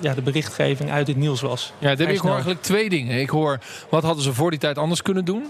ja, 0.00 0.14
de 0.14 0.22
berichtgeving 0.24 0.90
uit 0.90 1.06
het 1.06 1.16
nieuws 1.16 1.40
was. 1.40 1.72
Ja, 1.78 1.90
ik 1.90 2.18
hoor 2.18 2.30
eigenlijk 2.30 2.62
twee 2.62 2.88
dingen. 2.88 3.20
Ik 3.20 3.30
hoor, 3.30 3.58
wat 3.88 4.02
hadden 4.02 4.24
ze 4.24 4.34
voor 4.34 4.50
die 4.50 4.60
tijd 4.60 4.78
anders 4.78 5.02
kunnen 5.02 5.24
doen? 5.24 5.44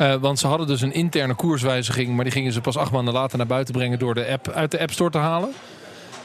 Uh, 0.00 0.14
want 0.14 0.38
ze 0.38 0.46
hadden 0.46 0.66
dus 0.66 0.80
een 0.80 0.92
interne 0.92 1.34
koerswijziging, 1.34 2.14
maar 2.14 2.24
die 2.24 2.32
gingen 2.32 2.52
ze 2.52 2.60
pas 2.60 2.76
acht 2.76 2.90
maanden 2.90 3.14
later 3.14 3.38
naar 3.38 3.46
buiten 3.46 3.74
brengen 3.74 3.98
door 3.98 4.14
de 4.14 4.26
app 4.26 4.48
uit 4.48 4.70
de 4.70 4.80
App 4.80 4.90
Store 4.90 5.10
te 5.10 5.18
halen. 5.18 5.48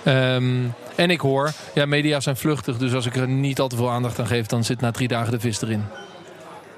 Um, 0.07 0.73
en 0.95 1.09
ik 1.09 1.19
hoor, 1.19 1.51
ja, 1.73 1.85
media 1.85 2.19
zijn 2.19 2.37
vluchtig, 2.37 2.77
dus 2.77 2.93
als 2.93 3.05
ik 3.05 3.15
er 3.15 3.27
niet 3.27 3.59
al 3.59 3.67
te 3.67 3.75
veel 3.75 3.89
aandacht 3.89 4.19
aan 4.19 4.27
geef, 4.27 4.45
dan 4.45 4.63
zit 4.63 4.81
na 4.81 4.91
drie 4.91 5.07
dagen 5.07 5.31
de 5.31 5.39
vis 5.39 5.61
erin. 5.61 5.83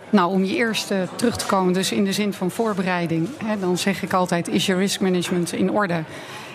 Nou, 0.10 0.31
om 0.31 0.43
je 0.43 0.55
eerst 0.55 0.91
terug 1.15 1.38
te 1.38 1.46
komen, 1.46 1.74
dus 1.74 1.91
in 1.91 2.03
de 2.03 2.13
zin 2.13 2.34
van 2.34 2.51
voorbereiding, 2.51 3.29
hè, 3.43 3.60
dan 3.60 3.77
zeg 3.77 4.03
ik 4.03 4.13
altijd: 4.13 4.48
is 4.48 4.65
je 4.65 4.75
risk 4.75 5.00
management 5.00 5.53
in 5.53 5.72
orde? 5.72 6.03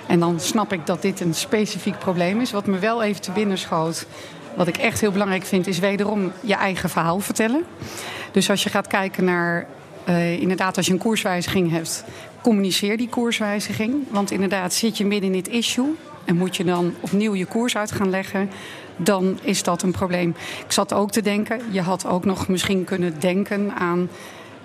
En 0.06 0.20
dan 0.20 0.40
snap 0.40 0.72
ik 0.72 0.86
dat 0.86 1.02
dit 1.02 1.20
een 1.20 1.34
specifiek 1.34 1.98
probleem 1.98 2.40
is. 2.40 2.50
Wat 2.50 2.66
me 2.66 2.78
wel 2.78 3.02
even 3.02 3.20
te 3.20 3.30
binnen 3.30 3.58
schoot, 3.58 4.06
wat 4.54 4.66
ik 4.66 4.76
echt 4.76 5.00
heel 5.00 5.12
belangrijk 5.12 5.44
vind, 5.44 5.66
is 5.66 5.78
wederom 5.78 6.32
je 6.40 6.54
eigen 6.54 6.90
verhaal 6.90 7.20
vertellen. 7.20 7.64
Dus 8.30 8.50
als 8.50 8.62
je 8.62 8.70
gaat 8.70 8.86
kijken 8.86 9.24
naar, 9.24 9.66
uh, 10.08 10.40
inderdaad, 10.40 10.76
als 10.76 10.86
je 10.86 10.92
een 10.92 10.98
koerswijziging 10.98 11.70
hebt, 11.70 12.04
communiceer 12.42 12.96
die 12.96 13.08
koerswijziging. 13.08 13.94
Want 14.10 14.30
inderdaad, 14.30 14.72
zit 14.72 14.96
je 14.96 15.06
midden 15.06 15.34
in 15.34 15.42
dit 15.42 15.48
issue 15.48 15.94
en 16.24 16.36
moet 16.36 16.56
je 16.56 16.64
dan 16.64 16.94
opnieuw 17.00 17.34
je 17.34 17.46
koers 17.46 17.76
uit 17.76 17.92
gaan 17.92 18.10
leggen, 18.10 18.50
dan 18.96 19.38
is 19.42 19.62
dat 19.62 19.82
een 19.82 19.92
probleem. 19.92 20.34
Ik 20.64 20.72
zat 20.72 20.92
ook 20.92 21.10
te 21.10 21.22
denken, 21.22 21.60
je 21.70 21.80
had 21.80 22.06
ook 22.06 22.24
nog 22.24 22.48
misschien 22.48 22.84
kunnen 22.84 23.20
denken 23.20 23.74
aan 23.74 24.08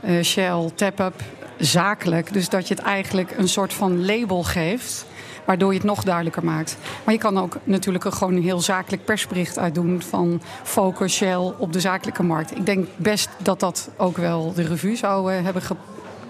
uh, 0.06 0.24
Shell, 0.24 0.70
Tap-Up, 0.76 1.22
zakelijk. 1.58 2.34
Dus 2.34 2.50
dat 2.50 2.68
je 2.68 2.74
het 2.74 2.84
eigenlijk 2.84 3.32
een 3.38 3.50
soort 3.50 3.74
van 3.74 4.06
label 4.06 4.44
geeft 4.44 5.06
waardoor 5.46 5.72
je 5.72 5.78
het 5.78 5.88
nog 5.88 6.04
duidelijker 6.04 6.44
maakt. 6.44 6.78
Maar 7.04 7.14
je 7.14 7.20
kan 7.20 7.38
ook 7.38 7.58
natuurlijk 7.64 8.14
gewoon 8.14 8.36
een 8.36 8.44
heel 8.44 8.60
zakelijk 8.60 9.06
persbericht 9.06 9.60
uit 9.60 9.76
doen 9.76 10.02
van 10.02 10.42
Focus 10.64 11.14
Shell 11.14 11.54
op 11.58 11.74
de 11.74 11.80
zakelijke 11.80 12.24
markt. 12.24 12.58
Ik 12.58 12.66
denk 12.66 12.88
best 12.96 13.30
dat 13.38 13.60
dat 13.60 13.90
ook 13.98 14.18
wel 14.18 14.54
de 14.54 14.64
revue 14.64 14.96
zou 14.96 15.34
uh, 15.34 15.44
hebben 15.44 15.62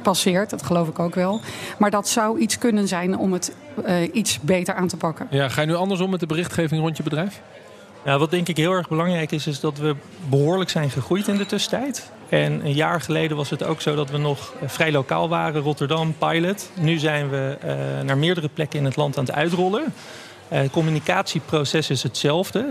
gepasseerd. 0.07 0.49
Dat 0.49 0.63
geloof 0.63 0.87
ik 0.87 0.99
ook 0.99 1.15
wel. 1.15 1.41
Maar 1.77 1.91
dat 1.91 2.07
zou 2.07 2.39
iets 2.39 2.57
kunnen 2.57 2.87
zijn 2.87 3.17
om 3.17 3.33
het 3.33 3.55
uh, 3.87 3.95
iets 4.13 4.39
beter 4.39 4.73
aan 4.73 4.87
te 4.87 4.97
pakken. 4.97 5.27
Ja, 5.29 5.49
ga 5.49 5.61
je 5.61 5.67
nu 5.67 5.75
andersom 5.75 6.09
met 6.09 6.19
de 6.19 6.25
berichtgeving 6.25 6.81
rond 6.81 6.97
je 6.97 7.03
bedrijf? 7.03 7.41
Ja, 8.05 8.17
wat 8.17 8.31
denk 8.31 8.47
ik 8.47 8.57
heel 8.57 8.71
erg 8.71 8.89
belangrijk 8.89 9.31
is, 9.31 9.47
is 9.47 9.59
dat 9.59 9.77
we 9.77 9.95
behoorlijk 10.29 10.69
zijn 10.69 10.89
gegroeid 10.89 11.27
in 11.27 11.37
de 11.37 11.45
tussentijd. 11.45 12.11
En 12.29 12.65
een 12.65 12.73
jaar 12.73 13.01
geleden 13.01 13.37
was 13.37 13.49
het 13.49 13.63
ook 13.63 13.81
zo 13.81 13.95
dat 13.95 14.09
we 14.09 14.17
nog 14.17 14.53
eh, 14.61 14.69
vrij 14.69 14.91
lokaal 14.91 15.29
waren, 15.29 15.61
Rotterdam, 15.61 16.13
pilot. 16.17 16.69
Nu 16.79 16.97
zijn 16.97 17.29
we 17.29 17.57
uh, 17.65 18.05
naar 18.05 18.17
meerdere 18.17 18.49
plekken 18.53 18.79
in 18.79 18.85
het 18.85 18.95
land 18.95 19.17
aan 19.17 19.25
het 19.25 19.33
uitrollen. 19.33 19.93
Het 20.47 20.65
uh, 20.65 20.71
communicatieproces 20.71 21.89
is 21.89 22.03
hetzelfde. 22.03 22.65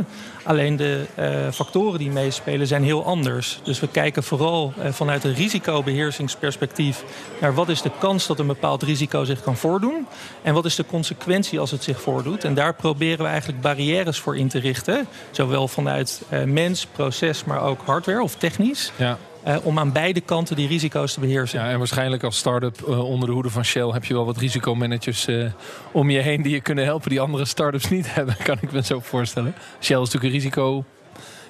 Alleen 0.44 0.76
de 0.76 1.06
uh, 1.18 1.52
factoren 1.52 1.98
die 1.98 2.10
meespelen 2.10 2.66
zijn 2.66 2.84
heel 2.84 3.04
anders. 3.04 3.60
Dus 3.62 3.80
we 3.80 3.88
kijken 3.88 4.22
vooral 4.22 4.72
uh, 4.78 4.92
vanuit 4.92 5.24
een 5.24 5.34
risicobeheersingsperspectief 5.34 7.04
naar 7.40 7.54
wat 7.54 7.68
is 7.68 7.82
de 7.82 7.90
kans 7.98 8.26
dat 8.26 8.38
een 8.38 8.46
bepaald 8.46 8.82
risico 8.82 9.24
zich 9.24 9.42
kan 9.42 9.56
voordoen. 9.56 10.06
En 10.42 10.54
wat 10.54 10.64
is 10.64 10.74
de 10.74 10.86
consequentie 10.86 11.60
als 11.60 11.70
het 11.70 11.82
zich 11.82 12.00
voordoet. 12.00 12.44
En 12.44 12.54
daar 12.54 12.74
proberen 12.74 13.24
we 13.24 13.30
eigenlijk 13.30 13.60
barrières 13.60 14.18
voor 14.18 14.36
in 14.36 14.48
te 14.48 14.58
richten. 14.58 15.06
Zowel 15.30 15.68
vanuit 15.68 16.22
mens, 16.46 16.86
proces, 16.86 17.44
maar 17.44 17.62
ook 17.62 17.80
hardware 17.84 18.22
of 18.22 18.34
technisch. 18.34 18.92
Ja. 18.96 19.18
Uh, 19.46 19.56
om 19.62 19.78
aan 19.78 19.92
beide 19.92 20.20
kanten 20.20 20.56
die 20.56 20.68
risico's 20.68 21.12
te 21.12 21.20
beheersen. 21.20 21.60
Ja, 21.60 21.70
en 21.70 21.78
waarschijnlijk 21.78 22.22
als 22.22 22.36
start-up 22.36 22.80
uh, 22.88 23.04
onder 23.04 23.28
de 23.28 23.34
hoede 23.34 23.50
van 23.50 23.64
Shell 23.64 23.88
heb 23.88 24.04
je 24.04 24.14
wel 24.14 24.24
wat 24.24 24.36
risicomanagers 24.36 25.28
uh, 25.28 25.50
om 25.92 26.10
je 26.10 26.18
heen 26.18 26.42
die 26.42 26.52
je 26.52 26.60
kunnen 26.60 26.84
helpen 26.84 27.10
die 27.10 27.20
andere 27.20 27.44
start-ups 27.44 27.88
niet 27.88 28.12
hebben, 28.14 28.36
kan 28.42 28.58
ik 28.60 28.72
me 28.72 28.82
zo 28.82 29.00
voorstellen. 29.00 29.54
Shell 29.80 30.00
is 30.00 30.12
natuurlijk 30.12 30.24
een 30.24 30.40
risico, 30.40 30.84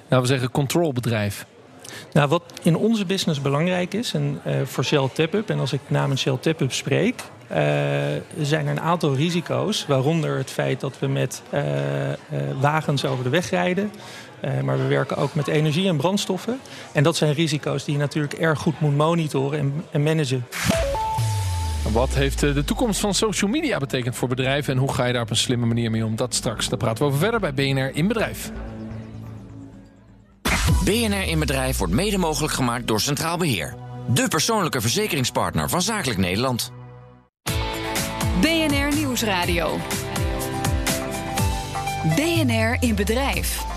nou 0.09 0.21
we 0.21 0.27
zeggen, 0.27 0.51
controlbedrijf. 0.51 1.45
Nou, 2.13 2.29
wat 2.29 2.43
in 2.63 2.75
onze 2.75 3.05
business 3.05 3.41
belangrijk 3.41 3.93
is, 3.93 4.13
en 4.13 4.41
voor 4.63 4.83
Shell 4.83 5.09
TapUp, 5.13 5.49
en 5.49 5.59
als 5.59 5.73
ik 5.73 5.81
namens 5.87 6.21
Shell 6.21 6.37
TapUp 6.41 6.73
spreek, 6.73 7.23
zijn 8.41 8.65
er 8.65 8.71
een 8.71 8.81
aantal 8.81 9.15
risico's, 9.15 9.85
waaronder 9.85 10.37
het 10.37 10.51
feit 10.51 10.79
dat 10.79 10.99
we 10.99 11.07
met 11.07 11.41
wagens 12.59 13.05
over 13.05 13.23
de 13.23 13.29
weg 13.29 13.49
rijden. 13.49 13.91
Uh, 14.41 14.61
maar 14.61 14.77
we 14.77 14.87
werken 14.87 15.17
ook 15.17 15.33
met 15.33 15.47
energie 15.47 15.87
en 15.87 15.97
brandstoffen. 15.97 16.59
En 16.91 17.03
dat 17.03 17.15
zijn 17.15 17.33
risico's 17.33 17.83
die 17.83 17.93
je 17.93 17.99
natuurlijk 17.99 18.33
erg 18.33 18.59
goed 18.59 18.79
moet 18.79 18.95
monitoren 18.95 19.59
en, 19.59 19.83
en 19.91 20.03
managen. 20.03 20.45
Wat 21.91 22.13
heeft 22.13 22.39
de 22.39 22.63
toekomst 22.63 22.99
van 22.99 23.13
social 23.13 23.49
media 23.49 23.77
betekend 23.77 24.15
voor 24.15 24.27
bedrijven 24.27 24.73
en 24.73 24.79
hoe 24.79 24.93
ga 24.93 25.05
je 25.05 25.13
daar 25.13 25.21
op 25.21 25.29
een 25.29 25.35
slimme 25.35 25.65
manier 25.65 25.91
mee 25.91 26.05
om? 26.05 26.15
Dat 26.15 26.33
straks. 26.33 26.69
Daar 26.69 26.77
praten 26.77 26.97
we 26.97 27.05
over 27.05 27.19
verder 27.19 27.39
bij 27.39 27.53
BNR 27.53 27.95
in 27.95 28.07
Bedrijf. 28.07 28.51
BNR 30.83 31.27
in 31.27 31.39
Bedrijf 31.39 31.77
wordt 31.77 31.93
mede 31.93 32.17
mogelijk 32.17 32.53
gemaakt 32.53 32.87
door 32.87 33.01
Centraal 33.01 33.37
Beheer. 33.37 33.75
De 34.13 34.27
persoonlijke 34.27 34.81
verzekeringspartner 34.81 35.69
van 35.69 35.81
Zakelijk 35.81 36.19
Nederland. 36.19 36.71
BNR 38.41 38.95
Nieuwsradio. 38.95 39.77
BNR 42.15 42.77
in 42.79 42.95
Bedrijf. 42.95 43.76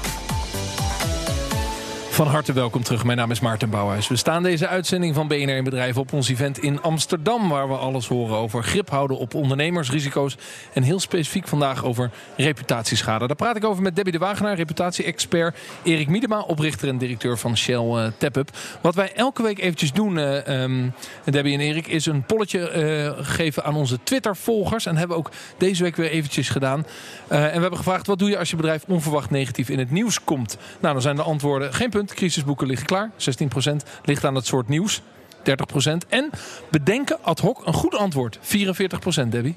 Van 2.21 2.29
harte 2.29 2.53
welkom 2.53 2.83
terug. 2.83 3.05
Mijn 3.05 3.19
naam 3.19 3.31
is 3.31 3.41
Maarten 3.41 3.71
Bouwhuis. 3.71 4.09
We 4.09 4.17
staan 4.17 4.43
deze 4.43 4.69
uitzending 4.69 5.15
van 5.15 5.29
BNR 5.29 5.57
in 5.57 5.65
Bedrijf 5.65 5.97
op 5.97 6.13
ons 6.13 6.29
event 6.29 6.59
in 6.59 6.83
Amsterdam... 6.83 7.49
waar 7.49 7.69
we 7.69 7.75
alles 7.75 8.09
horen 8.09 8.37
over 8.37 8.63
grip 8.63 8.91
houden 8.91 9.19
op 9.19 9.35
ondernemersrisico's... 9.35 10.37
en 10.73 10.83
heel 10.83 11.01
specifiek 11.01 11.49
vandaag 11.49 11.85
over 11.85 12.11
reputatieschade. 12.37 13.27
Daar 13.27 13.37
praat 13.37 13.57
ik 13.57 13.65
over 13.65 13.83
met 13.83 13.95
Debbie 13.95 14.13
de 14.13 14.19
Wagenaar, 14.19 14.57
reputatie-expert... 14.57 15.59
Erik 15.83 16.09
Miedema, 16.09 16.41
oprichter 16.41 16.89
en 16.89 16.99
directeur 16.99 17.39
van 17.39 17.57
Shell 17.57 17.85
uh, 17.85 18.07
TapUp. 18.19 18.51
Wat 18.81 18.95
wij 18.95 19.13
elke 19.15 19.43
week 19.43 19.59
eventjes 19.59 19.93
doen, 19.93 20.17
uh, 20.17 20.63
um, 20.63 20.95
Debbie 21.25 21.55
en 21.55 21.61
Erik... 21.61 21.87
is 21.87 22.07
een 22.07 22.23
polletje 22.23 23.15
uh, 23.19 23.27
geven 23.27 23.65
aan 23.65 23.75
onze 23.75 23.99
Twitter-volgers. 24.03 24.87
En 24.87 24.97
hebben 24.97 25.17
we 25.17 25.23
ook 25.23 25.31
deze 25.57 25.83
week 25.83 25.97
weer 25.97 26.11
eventjes 26.11 26.49
gedaan. 26.49 26.87
en 27.29 27.41
we 27.41 27.61
hebben 27.61 27.77
gevraagd, 27.77 28.07
wat 28.07 28.19
doe 28.19 28.31
je 28.31 28.39
als 28.39 28.51
je 28.51 28.57
bedrijf 28.57 28.85
onverwacht 28.87 29.31
negatief 29.31 29.69
in 29.69 29.79
het 29.79 29.91
nieuws 29.91 30.25
komt? 30.25 30.57
Nou, 30.81 30.93
dan 30.93 31.03
zijn 31.03 31.17
de 31.17 31.23
antwoorden 31.23 31.75
geen 31.75 31.91
punt. 31.91 32.09
Crisisboeken 32.15 32.67
liggen 32.67 32.87
klaar. 32.87 33.11
16% 33.17 33.77
ligt 34.03 34.25
aan 34.25 34.35
het 34.35 34.47
soort 34.47 34.69
nieuws. 34.69 35.03
30%. 35.39 36.09
En 36.09 36.31
bedenken 36.71 37.19
ad 37.23 37.39
hoc 37.39 37.67
een 37.67 37.73
goed 37.73 37.95
antwoord. 37.95 38.39
44% 38.39 39.29
Debbie. 39.29 39.57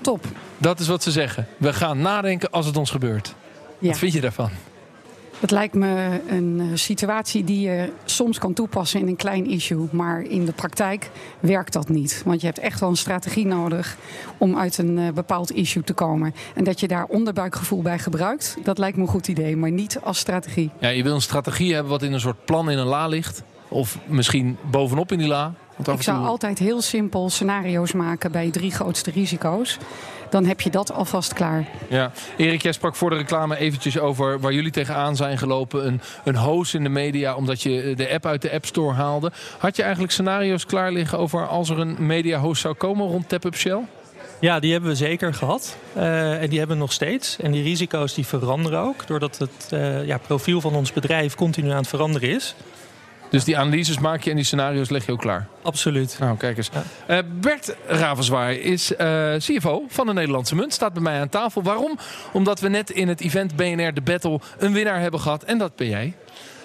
Top. 0.00 0.24
Dat 0.58 0.80
is 0.80 0.88
wat 0.88 1.02
ze 1.02 1.10
zeggen. 1.10 1.46
We 1.56 1.72
gaan 1.72 2.00
nadenken 2.00 2.50
als 2.50 2.66
het 2.66 2.76
ons 2.76 2.90
gebeurt. 2.90 3.34
Ja. 3.78 3.88
Wat 3.88 3.98
vind 3.98 4.12
je 4.12 4.20
daarvan? 4.20 4.50
Het 5.40 5.50
lijkt 5.50 5.74
me 5.74 6.20
een 6.28 6.70
situatie 6.74 7.44
die 7.44 7.60
je 7.60 7.92
soms 8.04 8.38
kan 8.38 8.52
toepassen 8.52 9.00
in 9.00 9.08
een 9.08 9.16
klein 9.16 9.46
issue. 9.46 9.88
Maar 9.90 10.22
in 10.22 10.44
de 10.44 10.52
praktijk 10.52 11.10
werkt 11.40 11.72
dat 11.72 11.88
niet. 11.88 12.22
Want 12.24 12.40
je 12.40 12.46
hebt 12.46 12.58
echt 12.58 12.80
wel 12.80 12.88
een 12.88 12.96
strategie 12.96 13.46
nodig 13.46 13.96
om 14.38 14.56
uit 14.56 14.78
een 14.78 15.14
bepaald 15.14 15.52
issue 15.52 15.82
te 15.82 15.92
komen. 15.92 16.34
En 16.54 16.64
dat 16.64 16.80
je 16.80 16.88
daar 16.88 17.04
onderbuikgevoel 17.04 17.82
bij 17.82 17.98
gebruikt, 17.98 18.56
dat 18.62 18.78
lijkt 18.78 18.96
me 18.96 19.02
een 19.02 19.08
goed 19.08 19.28
idee. 19.28 19.56
Maar 19.56 19.70
niet 19.70 19.98
als 20.02 20.18
strategie. 20.18 20.70
Ja, 20.80 20.88
je 20.88 21.02
wil 21.02 21.14
een 21.14 21.20
strategie 21.20 21.72
hebben 21.72 21.92
wat 21.92 22.02
in 22.02 22.12
een 22.12 22.20
soort 22.20 22.44
plan 22.44 22.70
in 22.70 22.78
een 22.78 22.86
la 22.86 23.06
ligt. 23.06 23.42
Of 23.68 23.98
misschien 24.06 24.56
bovenop 24.70 25.12
in 25.12 25.18
die 25.18 25.28
la. 25.28 25.54
Ik 25.78 26.02
zou 26.02 26.18
toe... 26.18 26.26
altijd 26.26 26.58
heel 26.58 26.82
simpel 26.82 27.30
scenario's 27.30 27.92
maken 27.92 28.32
bij 28.32 28.50
drie 28.50 28.70
grootste 28.70 29.10
risico's 29.10 29.78
dan 30.30 30.44
heb 30.44 30.60
je 30.60 30.70
dat 30.70 30.92
alvast 30.92 31.32
klaar. 31.32 31.68
Ja, 31.88 32.12
Erik, 32.36 32.62
jij 32.62 32.72
sprak 32.72 32.94
voor 32.94 33.10
de 33.10 33.16
reclame 33.16 33.58
eventjes 33.58 33.98
over 33.98 34.40
waar 34.40 34.52
jullie 34.52 34.70
tegenaan 34.70 35.16
zijn 35.16 35.38
gelopen. 35.38 35.86
Een, 35.86 36.00
een 36.24 36.36
host 36.36 36.74
in 36.74 36.82
de 36.82 36.88
media 36.88 37.34
omdat 37.34 37.62
je 37.62 37.94
de 37.96 38.10
app 38.10 38.26
uit 38.26 38.42
de 38.42 38.52
App 38.52 38.66
Store 38.66 38.94
haalde. 38.94 39.32
Had 39.58 39.76
je 39.76 39.82
eigenlijk 39.82 40.12
scenario's 40.12 40.66
klaar 40.66 40.92
liggen 40.92 41.18
over 41.18 41.48
als 41.48 41.68
er 41.68 41.78
een 41.78 41.96
media 41.98 42.38
host 42.38 42.60
zou 42.60 42.74
komen 42.74 43.06
rond 43.06 43.28
TapUp 43.28 43.56
Shell? 43.56 43.80
Ja, 44.40 44.60
die 44.60 44.72
hebben 44.72 44.90
we 44.90 44.96
zeker 44.96 45.34
gehad. 45.34 45.76
Uh, 45.96 46.42
en 46.42 46.48
die 46.48 46.58
hebben 46.58 46.76
we 46.76 46.82
nog 46.82 46.92
steeds. 46.92 47.36
En 47.38 47.50
die 47.50 47.62
risico's 47.62 48.14
die 48.14 48.26
veranderen 48.26 48.80
ook. 48.80 49.06
Doordat 49.06 49.38
het 49.38 49.68
uh, 49.72 50.06
ja, 50.06 50.18
profiel 50.18 50.60
van 50.60 50.74
ons 50.74 50.92
bedrijf 50.92 51.34
continu 51.34 51.70
aan 51.70 51.76
het 51.76 51.88
veranderen 51.88 52.30
is. 52.30 52.54
Dus 53.30 53.44
die 53.44 53.58
analyses 53.58 53.98
maak 53.98 54.22
je 54.22 54.30
en 54.30 54.36
die 54.36 54.44
scenario's 54.44 54.88
leg 54.88 55.06
je 55.06 55.12
ook 55.12 55.20
klaar? 55.20 55.46
Absoluut. 55.62 56.16
Nou, 56.20 56.36
kijk 56.36 56.56
eens. 56.56 56.70
Ja. 57.08 57.16
Uh, 57.16 57.22
Bert 57.40 57.76
Ravenswaai 57.86 58.58
is 58.58 58.92
uh, 58.92 59.34
CFO 59.36 59.84
van 59.88 60.06
de 60.06 60.12
Nederlandse 60.12 60.54
Munt. 60.54 60.72
Staat 60.72 60.92
bij 60.92 61.02
mij 61.02 61.20
aan 61.20 61.28
tafel. 61.28 61.62
Waarom? 61.62 61.98
Omdat 62.32 62.60
we 62.60 62.68
net 62.68 62.90
in 62.90 63.08
het 63.08 63.20
event 63.20 63.56
BNR 63.56 63.92
The 63.92 64.00
Battle 64.00 64.40
een 64.58 64.72
winnaar 64.72 65.00
hebben 65.00 65.20
gehad. 65.20 65.42
En 65.42 65.58
dat 65.58 65.76
ben 65.76 65.88
jij. 65.88 66.14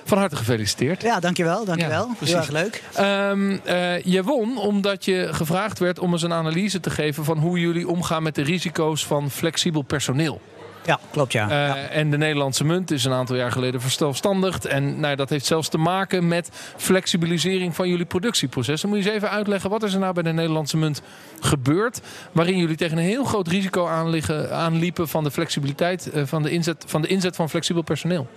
Van 0.04 0.18
harte 0.18 0.36
gefeliciteerd. 0.36 1.02
Ja, 1.02 1.20
dankjewel. 1.20 1.66
dankjewel. 1.66 2.08
Ja, 2.20 2.26
Heel 2.26 2.38
erg 2.38 2.50
leuk. 2.50 2.84
Um, 3.00 3.52
uh, 3.52 4.02
je 4.02 4.24
won 4.24 4.58
omdat 4.58 5.06
je 5.06 5.28
gevraagd 5.32 5.80
werd 5.80 6.00
om 6.00 6.12
eens 6.12 6.22
een 6.22 6.34
analyse 6.34 6.80
te 6.80 6.90
geven... 6.90 7.24
van 7.24 7.38
hoe 7.38 7.60
jullie 7.60 7.88
omgaan 7.88 8.24
met 8.24 8.36
de 8.36 8.42
risico's 8.42 9.06
van 9.06 9.32
flexibel 9.32 9.82
personeel. 9.82 10.42
Ja, 10.86 11.00
klopt 11.12 11.32
ja. 11.32 11.44
Uh, 11.44 11.52
ja. 11.52 11.76
En 11.76 12.12
de 12.12 12.18
Nederlandse 12.18 12.64
munt 12.64 12.92
is 12.92 13.06
een 13.06 13.12
aantal 13.12 13.36
jaar 13.36 13.52
geleden 13.52 13.82
verzelfstandigd. 13.82 14.66
En 14.66 15.00
nou, 15.00 15.16
dat 15.16 15.30
heeft 15.30 15.46
zelfs 15.46 15.70
te 15.70 15.78
maken 15.78 16.28
met 16.28 16.50
flexibilisering 16.78 17.76
van 17.76 17.90
jullie 17.90 18.06
productieprocessen. 18.06 18.90
Moet 18.90 18.98
je 18.98 19.04
eens 19.04 19.14
even 19.14 19.30
uitleggen, 19.30 19.70
wat 19.70 19.84
is 19.84 19.94
er 19.94 20.00
nou 20.00 20.14
bij 20.14 20.24
de 20.24 20.34
Nederlandse 20.34 20.78
munt 20.78 21.02
gebeurd? 21.40 22.02
Waarin 22.32 22.58
jullie 22.58 22.76
tegen 22.76 22.98
een 22.98 23.04
heel 23.04 23.24
groot 23.24 23.48
risico 23.48 23.88
aanliggen, 23.88 24.56
aanliepen 24.56 25.08
van 25.08 25.24
de 25.24 25.32
flexibiliteit, 25.32 26.10
uh, 26.14 26.24
van, 26.26 26.44
de 26.44 26.50
inzet, 26.50 26.84
van 26.88 27.02
de 27.02 27.08
inzet 27.08 27.36
van 27.36 27.50
flexibel 27.50 27.82
personeel. 27.82 28.28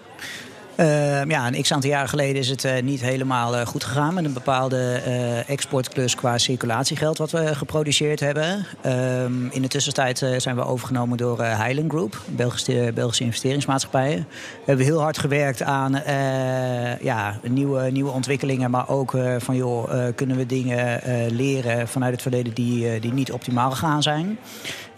Uh, 0.81 1.25
ja, 1.25 1.47
een 1.47 1.63
x-aantal 1.63 1.91
jaren 1.91 2.09
geleden 2.09 2.37
is 2.37 2.49
het 2.49 2.65
uh, 2.65 2.73
niet 2.83 3.01
helemaal 3.01 3.55
uh, 3.55 3.67
goed 3.67 3.85
gegaan... 3.85 4.15
met 4.15 4.25
een 4.25 4.33
bepaalde 4.33 5.03
exportklus 5.47 6.15
qua 6.15 6.39
circulatiegeld 6.39 7.19
wat 7.19 7.31
we 7.31 7.55
geproduceerd 7.55 8.21
hebben. 8.21 8.67
in 9.51 9.63
de 9.63 9.69
tussentijd 9.69 10.19
zijn 10.37 10.57
we 10.57 10.65
overgenomen 10.65 11.17
door 11.17 11.43
Highland 11.43 11.91
Group, 11.91 12.23
Belgische, 12.27 12.91
Belgische 12.95 13.25
investeringsmaatschappijen. 13.25 14.27
We 14.29 14.65
hebben 14.65 14.85
heel 14.85 15.01
hard 15.01 15.19
gewerkt 15.19 15.63
aan 15.63 16.03
ja, 17.01 17.39
nieuwe, 17.43 17.91
nieuwe 17.91 18.11
ontwikkelingen... 18.11 18.71
maar 18.71 18.89
ook 18.89 19.17
van, 19.39 19.57
joh, 19.57 20.09
kunnen 20.15 20.37
we 20.37 20.47
dingen 20.47 21.01
leren 21.37 21.89
vanuit 21.89 22.13
het 22.13 22.23
verleden 22.23 22.55
die, 22.55 23.01
die 23.01 23.13
niet 23.13 23.33
optimaal 23.33 23.71
gegaan 23.71 24.03
zijn... 24.03 24.39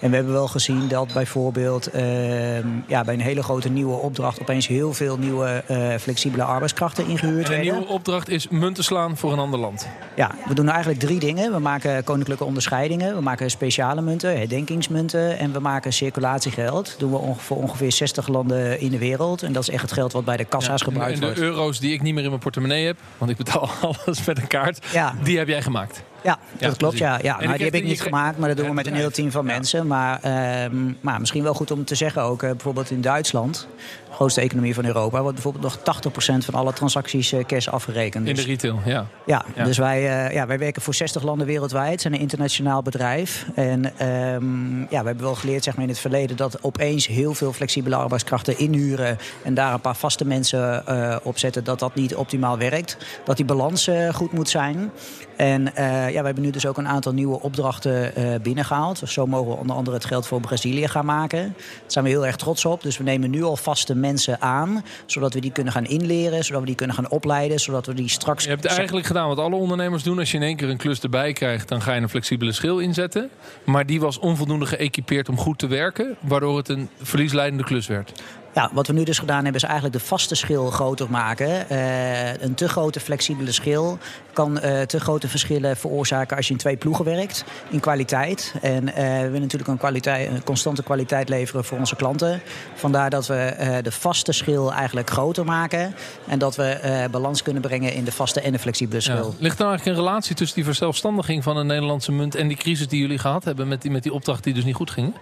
En 0.06 0.12
we 0.12 0.18
hebben 0.18 0.34
wel 0.34 0.48
gezien 0.48 0.88
dat 0.88 1.12
bijvoorbeeld 1.12 1.94
uh, 1.94 2.58
ja, 2.86 3.04
bij 3.04 3.14
een 3.14 3.20
hele 3.20 3.42
grote 3.42 3.68
nieuwe 3.68 3.96
opdracht 3.96 4.40
opeens 4.40 4.66
heel 4.66 4.92
veel 4.92 5.16
nieuwe 5.18 5.64
uh, 5.70 5.94
flexibele 5.94 6.42
arbeidskrachten 6.42 7.06
ingehuurd 7.06 7.44
en 7.44 7.50
werden. 7.50 7.68
Een 7.68 7.78
nieuwe 7.78 7.92
opdracht 7.92 8.28
is 8.28 8.48
munten 8.48 8.84
slaan 8.84 9.16
voor 9.16 9.32
een 9.32 9.38
ander 9.38 9.58
land. 9.58 9.88
Ja, 10.16 10.30
we 10.48 10.54
doen 10.54 10.68
eigenlijk 10.68 11.00
drie 11.00 11.18
dingen. 11.18 11.52
We 11.52 11.58
maken 11.58 12.04
koninklijke 12.04 12.44
onderscheidingen, 12.44 13.14
we 13.14 13.20
maken 13.20 13.50
speciale 13.50 14.02
munten, 14.02 14.38
herdenkingsmunten 14.38 15.38
en 15.38 15.52
we 15.52 15.58
maken 15.58 15.92
circulatiegeld. 15.92 16.86
Dat 16.90 16.98
doen 16.98 17.12
we 17.12 17.34
voor 17.36 17.56
ongeveer 17.56 17.92
60 17.92 18.28
landen 18.28 18.80
in 18.80 18.90
de 18.90 18.98
wereld. 18.98 19.42
En 19.42 19.52
dat 19.52 19.62
is 19.62 19.70
echt 19.70 19.82
het 19.82 19.92
geld 19.92 20.12
wat 20.12 20.24
bij 20.24 20.36
de 20.36 20.44
kassa's 20.44 20.80
ja, 20.80 20.86
gebruikt 20.86 21.18
wordt. 21.18 21.34
En 21.34 21.40
de 21.40 21.46
euro's 21.46 21.80
die 21.80 21.92
ik 21.92 22.02
niet 22.02 22.14
meer 22.14 22.22
in 22.22 22.28
mijn 22.28 22.40
portemonnee 22.40 22.86
heb, 22.86 22.96
want 23.18 23.30
ik 23.30 23.36
betaal 23.36 23.68
alles 24.04 24.24
met 24.24 24.38
een 24.38 24.46
kaart, 24.46 24.86
ja. 24.92 25.14
die 25.22 25.38
heb 25.38 25.48
jij 25.48 25.62
gemaakt. 25.62 26.02
Ja, 26.26 26.38
dat 26.58 26.70
Ja, 26.70 26.76
klopt. 26.76 26.98
Ja, 26.98 27.18
ja. 27.22 27.38
Nou, 27.40 27.56
die 27.56 27.64
heb 27.64 27.74
ik 27.74 27.84
niet 27.84 28.02
gemaakt, 28.02 28.38
maar 28.38 28.48
dat 28.48 28.56
doen 28.56 28.66
we 28.66 28.72
met 28.74 28.86
een 28.86 28.94
heel 28.94 29.10
team 29.10 29.30
van 29.30 29.44
mensen. 29.44 29.86
Maar, 29.86 30.18
ehm, 30.22 30.92
maar 31.00 31.20
misschien 31.20 31.42
wel 31.42 31.54
goed 31.54 31.70
om 31.70 31.84
te 31.84 31.94
zeggen 31.94 32.22
ook, 32.22 32.42
eh, 32.42 32.50
bijvoorbeeld 32.50 32.90
in 32.90 33.00
Duitsland, 33.00 33.68
de 34.08 34.12
grootste 34.14 34.40
economie 34.40 34.74
van 34.74 34.84
Europa, 34.84 35.18
wordt 35.20 35.34
bijvoorbeeld 35.34 35.64
nog 35.64 35.76
80% 35.82 36.44
van 36.44 36.54
alle 36.54 36.72
transacties 36.72 37.32
eh, 37.32 37.44
cash 37.44 37.68
afgerekend. 37.68 38.26
In 38.28 38.34
de 38.34 38.40
Dus- 38.40 38.46
retail, 38.50 38.80
ja. 38.84 39.06
Ja, 39.26 39.44
Ja. 39.54 39.64
dus 39.64 39.78
wij, 39.78 40.26
eh, 40.26 40.34
ja, 40.34 40.46
wij 40.46 40.58
werken 40.58 40.82
voor 40.82 40.94
60 40.94 41.22
landen 41.22 41.46
wereldwijd. 41.46 42.00
zijn 42.00 42.14
een 42.14 42.20
internationaal 42.20 42.82
bedrijf. 42.82 43.46
En 43.54 43.98
ehm, 43.98 44.80
ja, 44.80 44.86
we 45.00 45.06
hebben 45.06 45.20
wel 45.24 45.34
geleerd 45.34 45.64
zeg 45.64 45.74
maar, 45.74 45.82
in 45.84 45.90
het 45.90 45.98
verleden 45.98 46.36
dat 46.36 46.62
opeens 46.62 47.06
heel 47.06 47.34
veel 47.34 47.52
flexibele 47.52 47.96
arbeidskrachten 47.96 48.58
inhuren. 48.58 49.18
en 49.42 49.54
daar 49.54 49.72
een 49.72 49.80
paar 49.80 49.96
vaste 49.96 50.24
mensen 50.24 50.84
op 51.24 51.38
zetten, 51.38 51.64
dat 51.64 51.78
dat 51.78 51.94
niet 51.94 52.14
optimaal 52.14 52.58
werkt. 52.58 52.96
Dat 53.24 53.36
die 53.36 53.44
balans 53.46 53.90
goed 54.12 54.32
moet 54.32 54.48
zijn. 54.48 54.90
En 55.36 55.74
eh, 55.74 56.10
ja, 56.10 56.20
we 56.20 56.26
hebben 56.26 56.42
nu 56.42 56.50
dus 56.50 56.66
ook 56.66 56.78
een 56.78 56.88
aantal 56.88 57.12
nieuwe 57.12 57.40
opdrachten 57.40 58.16
eh, 58.16 58.40
binnengehaald. 58.42 59.02
Zo 59.04 59.26
mogen 59.26 59.52
we 59.52 59.56
onder 59.58 59.76
andere 59.76 59.96
het 59.96 60.04
geld 60.04 60.26
voor 60.26 60.40
Brazilië 60.40 60.88
gaan 60.88 61.04
maken. 61.04 61.42
Daar 61.56 61.82
zijn 61.86 62.04
we 62.04 62.10
heel 62.10 62.26
erg 62.26 62.36
trots 62.36 62.64
op. 62.64 62.82
Dus 62.82 62.98
we 62.98 63.04
nemen 63.04 63.30
nu 63.30 63.42
al 63.42 63.56
vaste 63.56 63.94
mensen 63.94 64.40
aan, 64.40 64.84
zodat 65.06 65.34
we 65.34 65.40
die 65.40 65.52
kunnen 65.52 65.72
gaan 65.72 65.84
inleren, 65.84 66.44
zodat 66.44 66.60
we 66.60 66.66
die 66.66 66.74
kunnen 66.74 66.96
gaan 66.96 67.10
opleiden, 67.10 67.58
zodat 67.58 67.86
we 67.86 67.94
die 67.94 68.08
straks. 68.08 68.44
Je 68.44 68.50
hebt 68.50 68.64
eigenlijk 68.64 69.06
gedaan 69.06 69.28
wat 69.28 69.38
alle 69.38 69.56
ondernemers 69.56 70.02
doen. 70.02 70.18
Als 70.18 70.30
je 70.30 70.36
in 70.36 70.42
één 70.42 70.56
keer 70.56 70.68
een 70.68 70.76
klus 70.76 71.00
erbij 71.00 71.32
krijgt, 71.32 71.68
dan 71.68 71.82
ga 71.82 71.94
je 71.94 72.00
een 72.00 72.08
flexibele 72.08 72.52
schil 72.52 72.78
inzetten. 72.78 73.30
Maar 73.64 73.86
die 73.86 74.00
was 74.00 74.18
onvoldoende 74.18 74.66
geëquipeerd 74.66 75.28
om 75.28 75.38
goed 75.38 75.58
te 75.58 75.66
werken, 75.66 76.16
waardoor 76.20 76.56
het 76.56 76.68
een 76.68 76.88
verliesleidende 77.02 77.64
klus 77.64 77.86
werd. 77.86 78.12
Ja, 78.56 78.70
wat 78.72 78.86
we 78.86 78.92
nu 78.92 79.04
dus 79.04 79.18
gedaan 79.18 79.42
hebben 79.42 79.54
is 79.54 79.62
eigenlijk 79.62 79.98
de 79.98 80.04
vaste 80.04 80.34
schil 80.34 80.70
groter 80.70 81.10
maken. 81.10 81.68
Eh, 81.68 82.42
een 82.42 82.54
te 82.54 82.68
grote 82.68 83.00
flexibele 83.00 83.52
schil 83.52 83.98
kan 84.32 84.58
eh, 84.58 84.82
te 84.82 85.00
grote 85.00 85.28
verschillen 85.28 85.76
veroorzaken 85.76 86.36
als 86.36 86.46
je 86.46 86.52
in 86.52 86.58
twee 86.58 86.76
ploegen 86.76 87.04
werkt 87.04 87.44
in 87.70 87.80
kwaliteit. 87.80 88.54
En 88.62 88.94
eh, 88.94 89.04
we 89.04 89.24
willen 89.24 89.40
natuurlijk 89.40 89.70
een, 89.70 89.76
kwaliteit, 89.76 90.30
een 90.30 90.44
constante 90.44 90.82
kwaliteit 90.82 91.28
leveren 91.28 91.64
voor 91.64 91.78
onze 91.78 91.96
klanten. 91.96 92.40
Vandaar 92.74 93.10
dat 93.10 93.26
we 93.26 93.80
de 93.82 93.92
vaste 93.92 94.32
schil 94.32 94.72
eigenlijk 94.72 95.10
groter 95.10 95.44
maken. 95.44 95.94
En 96.26 96.38
dat 96.38 96.56
we 96.56 97.08
balans 97.10 97.42
kunnen 97.42 97.62
brengen 97.62 97.92
in 97.92 98.04
de 98.04 98.12
vaste 98.12 98.40
en 98.40 98.52
de 98.52 98.58
flexibele 98.58 99.00
Ja. 99.02 99.16
schil. 99.16 99.34
Ligt 99.38 99.58
er 99.58 99.64
nou 99.64 99.70
eigenlijk 99.70 99.98
een 99.98 100.04
relatie 100.04 100.34
tussen 100.34 100.56
die 100.56 100.64
verzelfstandiging 100.64 101.42
van 101.42 101.56
de 101.56 101.64
Nederlandse 101.64 102.12
munt 102.12 102.34
en 102.34 102.48
die 102.48 102.56
crisis 102.56 102.88
die 102.88 103.00
jullie 103.00 103.18
gehad 103.18 103.44
hebben 103.44 103.68
met 103.68 103.82
die, 103.82 103.90
met 103.90 104.02
die 104.02 104.12
opdracht 104.12 104.44
die 104.44 104.54
dus 104.54 104.64
niet 104.64 104.74
goed 104.74 104.90
ging? 104.90 105.14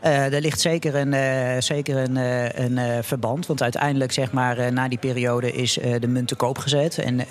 Eh, 0.00 0.32
er 0.32 0.40
ligt 0.40 0.60
zeker 0.60 0.94
een, 0.94 1.14
eh, 1.14 1.60
zeker 1.60 1.96
een, 1.96 2.16
eh, 2.16 2.64
een 2.64 3.04
verband. 3.04 3.46
Want 3.46 3.62
uiteindelijk, 3.62 4.12
zeg 4.12 4.32
maar, 4.32 4.72
na 4.72 4.88
die 4.88 4.98
periode 4.98 5.52
is 5.52 5.78
de 6.00 6.06
munt 6.08 6.28
te 6.28 6.34
koop 6.34 6.58
gezet. 6.58 6.98
En 6.98 7.28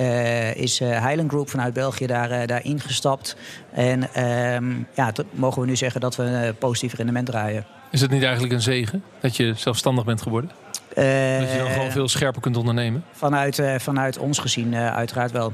is 0.58 0.80
Highland 0.80 1.30
Group 1.30 1.50
vanuit 1.50 1.74
België 1.74 2.06
daar, 2.06 2.48
daar 2.48 2.64
ingestapt. 2.64 3.36
En 3.72 4.14
ehm, 4.14 4.66
ja, 4.96 5.12
tot- 5.12 5.26
mogen 5.32 5.62
we 5.62 5.68
nu 5.68 5.76
zeggen 5.76 6.02
dat 6.02 6.16
we 6.16 6.24
een 6.24 6.56
positief 6.56 6.94
rendement 6.94 7.26
draaien. 7.26 7.66
Is 7.92 8.02
het 8.02 8.12
niet 8.12 8.24
eigenlijk 8.24 8.54
een 8.54 8.62
zegen 8.62 9.04
dat 9.20 9.36
je 9.36 9.54
zelfstandig 9.56 10.06
bent 10.06 10.22
geworden? 10.22 10.50
Dat 10.96 11.04
je 11.52 11.56
dan 11.58 11.72
gewoon 11.72 11.92
veel 11.92 12.08
scherper 12.08 12.42
kunt 12.42 12.58
ondernemen? 12.58 13.04
vanuit, 13.12 13.62
vanuit 13.78 14.18
ons 14.18 14.40
gezien 14.40 14.76
uiteraard 14.76 15.32
wel. 15.32 15.54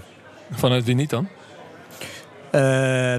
Vanuit 0.51 0.83
wie 0.83 0.95
niet 0.95 1.09
dan? 1.09 1.27
Eh, 2.51 2.61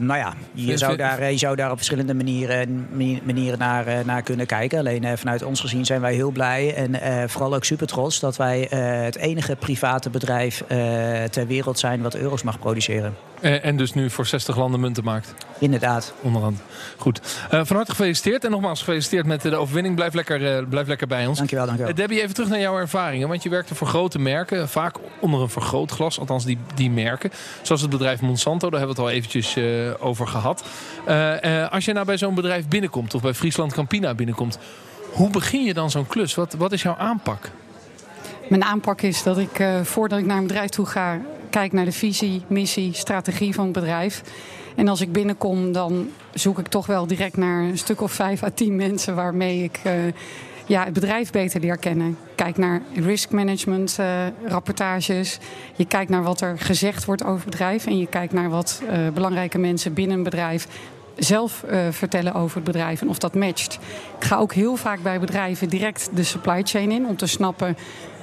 nou 0.00 0.18
ja, 0.18 0.34
je 0.52 0.76
zou, 0.76 0.96
daar, 0.96 1.30
je 1.30 1.38
zou 1.38 1.56
daar 1.56 1.70
op 1.70 1.76
verschillende 1.76 2.14
manieren, 2.14 2.88
mani- 2.90 3.20
manieren 3.24 3.58
naar, 3.58 3.86
eh, 3.86 4.04
naar 4.04 4.22
kunnen 4.22 4.46
kijken. 4.46 4.78
Alleen 4.78 5.04
eh, 5.04 5.12
vanuit 5.16 5.42
ons 5.42 5.60
gezien 5.60 5.84
zijn 5.84 6.00
wij 6.00 6.14
heel 6.14 6.30
blij 6.30 6.74
en 6.74 7.30
vooral 7.30 7.54
ook 7.54 7.64
super 7.64 7.86
trots 7.86 8.20
dat 8.20 8.36
wij 8.36 8.60
het 9.04 9.16
enige 9.16 9.56
private 9.56 10.10
bedrijf 10.10 10.62
ter 11.30 11.46
wereld 11.46 11.78
zijn 11.78 12.02
wat 12.02 12.14
euro's 12.14 12.42
mag 12.42 12.58
produceren. 12.58 13.14
Eh, 13.42 13.64
en 13.64 13.76
dus 13.76 13.94
nu 13.94 14.10
voor 14.10 14.26
60 14.26 14.56
landen 14.56 14.80
munten 14.80 15.04
maakt. 15.04 15.34
Inderdaad. 15.58 16.14
Onderhand. 16.20 16.60
Goed. 16.96 17.20
Eh, 17.50 17.60
van 17.64 17.76
harte 17.76 17.90
gefeliciteerd. 17.90 18.44
En 18.44 18.50
nogmaals 18.50 18.78
gefeliciteerd 18.78 19.26
met 19.26 19.42
de 19.42 19.56
overwinning. 19.56 19.94
Blijf 19.94 20.14
lekker, 20.14 20.56
eh, 20.56 20.66
blijf 20.68 20.86
lekker 20.86 21.06
bij 21.06 21.26
ons. 21.26 21.38
Dankjewel, 21.38 21.66
dankjewel. 21.66 21.94
Debbie, 21.94 22.22
even 22.22 22.34
terug 22.34 22.48
naar 22.50 22.60
jouw 22.60 22.78
ervaringen. 22.78 23.28
Want 23.28 23.42
je 23.42 23.48
werkte 23.48 23.74
voor 23.74 23.86
grote 23.86 24.18
merken. 24.18 24.68
Vaak 24.68 24.96
onder 25.20 25.40
een 25.40 25.48
vergrootglas. 25.48 26.18
Althans, 26.18 26.44
die, 26.44 26.58
die 26.74 26.90
merken. 26.90 27.30
Zoals 27.62 27.80
het 27.80 27.90
bedrijf 27.90 28.20
Monsanto. 28.20 28.70
Daar 28.70 28.78
hebben 28.78 28.96
we 28.96 29.02
het 29.02 29.10
al 29.10 29.16
eventjes 29.16 29.56
over 29.98 30.26
gehad. 30.26 30.64
Eh, 31.06 31.62
eh, 31.62 31.72
als 31.72 31.84
je 31.84 31.92
nou 31.92 32.06
bij 32.06 32.18
zo'n 32.18 32.34
bedrijf 32.34 32.68
binnenkomt. 32.68 33.14
Of 33.14 33.22
bij 33.22 33.34
Friesland 33.34 33.72
Campina 33.72 34.14
binnenkomt. 34.14 34.58
Hoe 35.12 35.30
begin 35.30 35.64
je 35.64 35.74
dan 35.74 35.90
zo'n 35.90 36.06
klus? 36.06 36.34
Wat, 36.34 36.54
wat 36.58 36.72
is 36.72 36.82
jouw 36.82 36.96
aanpak? 36.96 37.50
Mijn 38.52 38.64
aanpak 38.64 39.02
is 39.02 39.22
dat 39.22 39.38
ik 39.38 39.58
eh, 39.58 39.80
voordat 39.80 40.18
ik 40.18 40.24
naar 40.24 40.36
een 40.36 40.46
bedrijf 40.46 40.70
toe 40.70 40.86
ga, 40.86 41.20
kijk 41.50 41.72
naar 41.72 41.84
de 41.84 41.92
visie, 41.92 42.42
missie, 42.46 42.94
strategie 42.94 43.54
van 43.54 43.64
het 43.64 43.72
bedrijf. 43.72 44.22
En 44.76 44.88
als 44.88 45.00
ik 45.00 45.12
binnenkom, 45.12 45.72
dan 45.72 46.08
zoek 46.34 46.58
ik 46.58 46.68
toch 46.68 46.86
wel 46.86 47.06
direct 47.06 47.36
naar 47.36 47.62
een 47.62 47.78
stuk 47.78 48.00
of 48.00 48.12
vijf 48.12 48.42
à 48.42 48.50
tien 48.54 48.76
mensen 48.76 49.14
waarmee 49.14 49.62
ik 49.62 49.80
eh, 49.82 49.92
ja, 50.66 50.84
het 50.84 50.92
bedrijf 50.92 51.30
beter 51.30 51.60
leer 51.60 51.76
kennen. 51.76 52.18
Kijk 52.34 52.56
naar 52.56 52.82
risk 52.94 53.30
management 53.30 53.96
eh, 53.98 54.26
rapportages. 54.46 55.38
Je 55.76 55.84
kijkt 55.84 56.10
naar 56.10 56.22
wat 56.22 56.40
er 56.40 56.58
gezegd 56.58 57.04
wordt 57.04 57.24
over 57.24 57.40
het 57.40 57.50
bedrijf. 57.50 57.86
En 57.86 57.98
je 57.98 58.06
kijkt 58.06 58.32
naar 58.32 58.50
wat 58.50 58.82
belangrijke 59.14 59.58
mensen 59.58 59.94
binnen 59.94 60.16
een 60.16 60.22
bedrijf 60.22 60.66
zelf 61.16 61.64
vertellen 61.90 62.34
over 62.34 62.56
het 62.56 62.64
bedrijf 62.64 63.00
en 63.00 63.08
of 63.08 63.18
dat 63.18 63.34
matcht. 63.34 63.78
Ik 64.18 64.24
ga 64.24 64.36
ook 64.36 64.52
heel 64.52 64.76
vaak 64.76 65.02
bij 65.02 65.20
bedrijven 65.20 65.68
direct 65.68 66.10
de 66.14 66.22
supply 66.22 66.62
chain 66.62 66.90
in 66.90 67.06
om 67.06 67.16
te 67.16 67.26
snappen 67.26 67.76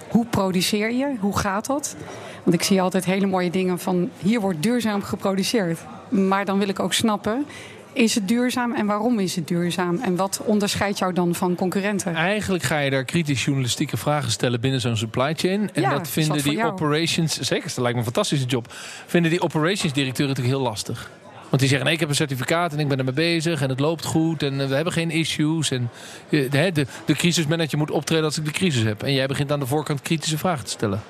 hoe 0.09 0.25
produceer 0.25 0.91
je, 0.91 1.15
hoe 1.19 1.37
gaat 1.37 1.65
dat. 1.65 1.95
Want 2.43 2.55
ik 2.55 2.63
zie 2.63 2.81
altijd 2.81 3.05
hele 3.05 3.25
mooie 3.25 3.49
dingen 3.49 3.79
van 3.79 4.09
hier 4.19 4.39
wordt 4.39 4.63
duurzaam 4.63 5.01
geproduceerd. 5.03 5.79
Maar 6.09 6.45
dan 6.45 6.59
wil 6.59 6.69
ik 6.69 6.79
ook 6.79 6.93
snappen, 6.93 7.45
is 7.93 8.15
het 8.15 8.27
duurzaam 8.27 8.73
en 8.73 8.85
waarom 8.85 9.19
is 9.19 9.35
het 9.35 9.47
duurzaam? 9.47 9.99
En 10.01 10.15
wat 10.15 10.41
onderscheidt 10.43 10.97
jou 10.97 11.13
dan 11.13 11.35
van 11.35 11.55
concurrenten? 11.55 12.15
Eigenlijk 12.15 12.63
ga 12.63 12.79
je 12.79 12.89
daar 12.89 13.03
kritisch 13.03 13.45
journalistieke 13.45 13.97
vragen 13.97 14.31
stellen 14.31 14.61
binnen 14.61 14.81
zo'n 14.81 14.97
supply 14.97 15.33
chain. 15.35 15.69
En 15.73 15.81
Ja, 15.81 15.89
dat 15.89 16.07
vinden 16.07 16.43
die 16.43 16.65
operations, 16.65 17.39
zeker, 17.39 17.67
dat 17.67 17.77
lijkt 17.77 17.91
me 17.91 17.97
een 17.97 18.03
fantastische 18.03 18.45
job. 18.45 18.65
Vinden 19.05 19.31
die 19.31 19.41
operations 19.41 19.93
directeuren 19.93 20.35
natuurlijk 20.35 20.61
heel 20.61 20.69
lastig. 20.69 21.09
Want 21.49 21.61
die 21.61 21.69
zeggen, 21.69 21.91
ik 21.91 21.99
heb 21.99 22.09
een 22.09 22.15
certificaat 22.15 22.73
en 22.73 22.79
ik 22.79 22.87
ben 22.87 22.97
ermee 22.97 23.13
bezig 23.13 23.61
en 23.61 23.69
het 23.69 23.79
loopt 23.79 24.05
goed 24.05 24.43
en 24.43 24.61
eh, 24.61 24.67
we 24.67 24.75
hebben 24.75 24.93
geen 24.93 25.11
issues. 25.11 25.71
En 25.71 25.89
eh, 26.29 26.51
de, 26.51 26.71
de, 26.71 26.85
de 27.05 27.13
crisismanager 27.13 27.77
moet 27.77 27.91
optreden 27.91 28.25
als 28.25 28.37
ik 28.37 28.45
de 28.45 28.51
crisis 28.51 28.83
heb. 28.83 29.03
En 29.03 29.13
jij 29.13 29.27
begint 29.27 29.51
aan 29.51 29.59
de 29.59 29.65
voorkant 29.65 30.01
kritische 30.01 30.37
vragen 30.37 30.65
te 30.65 30.71
stellen. 30.71 31.01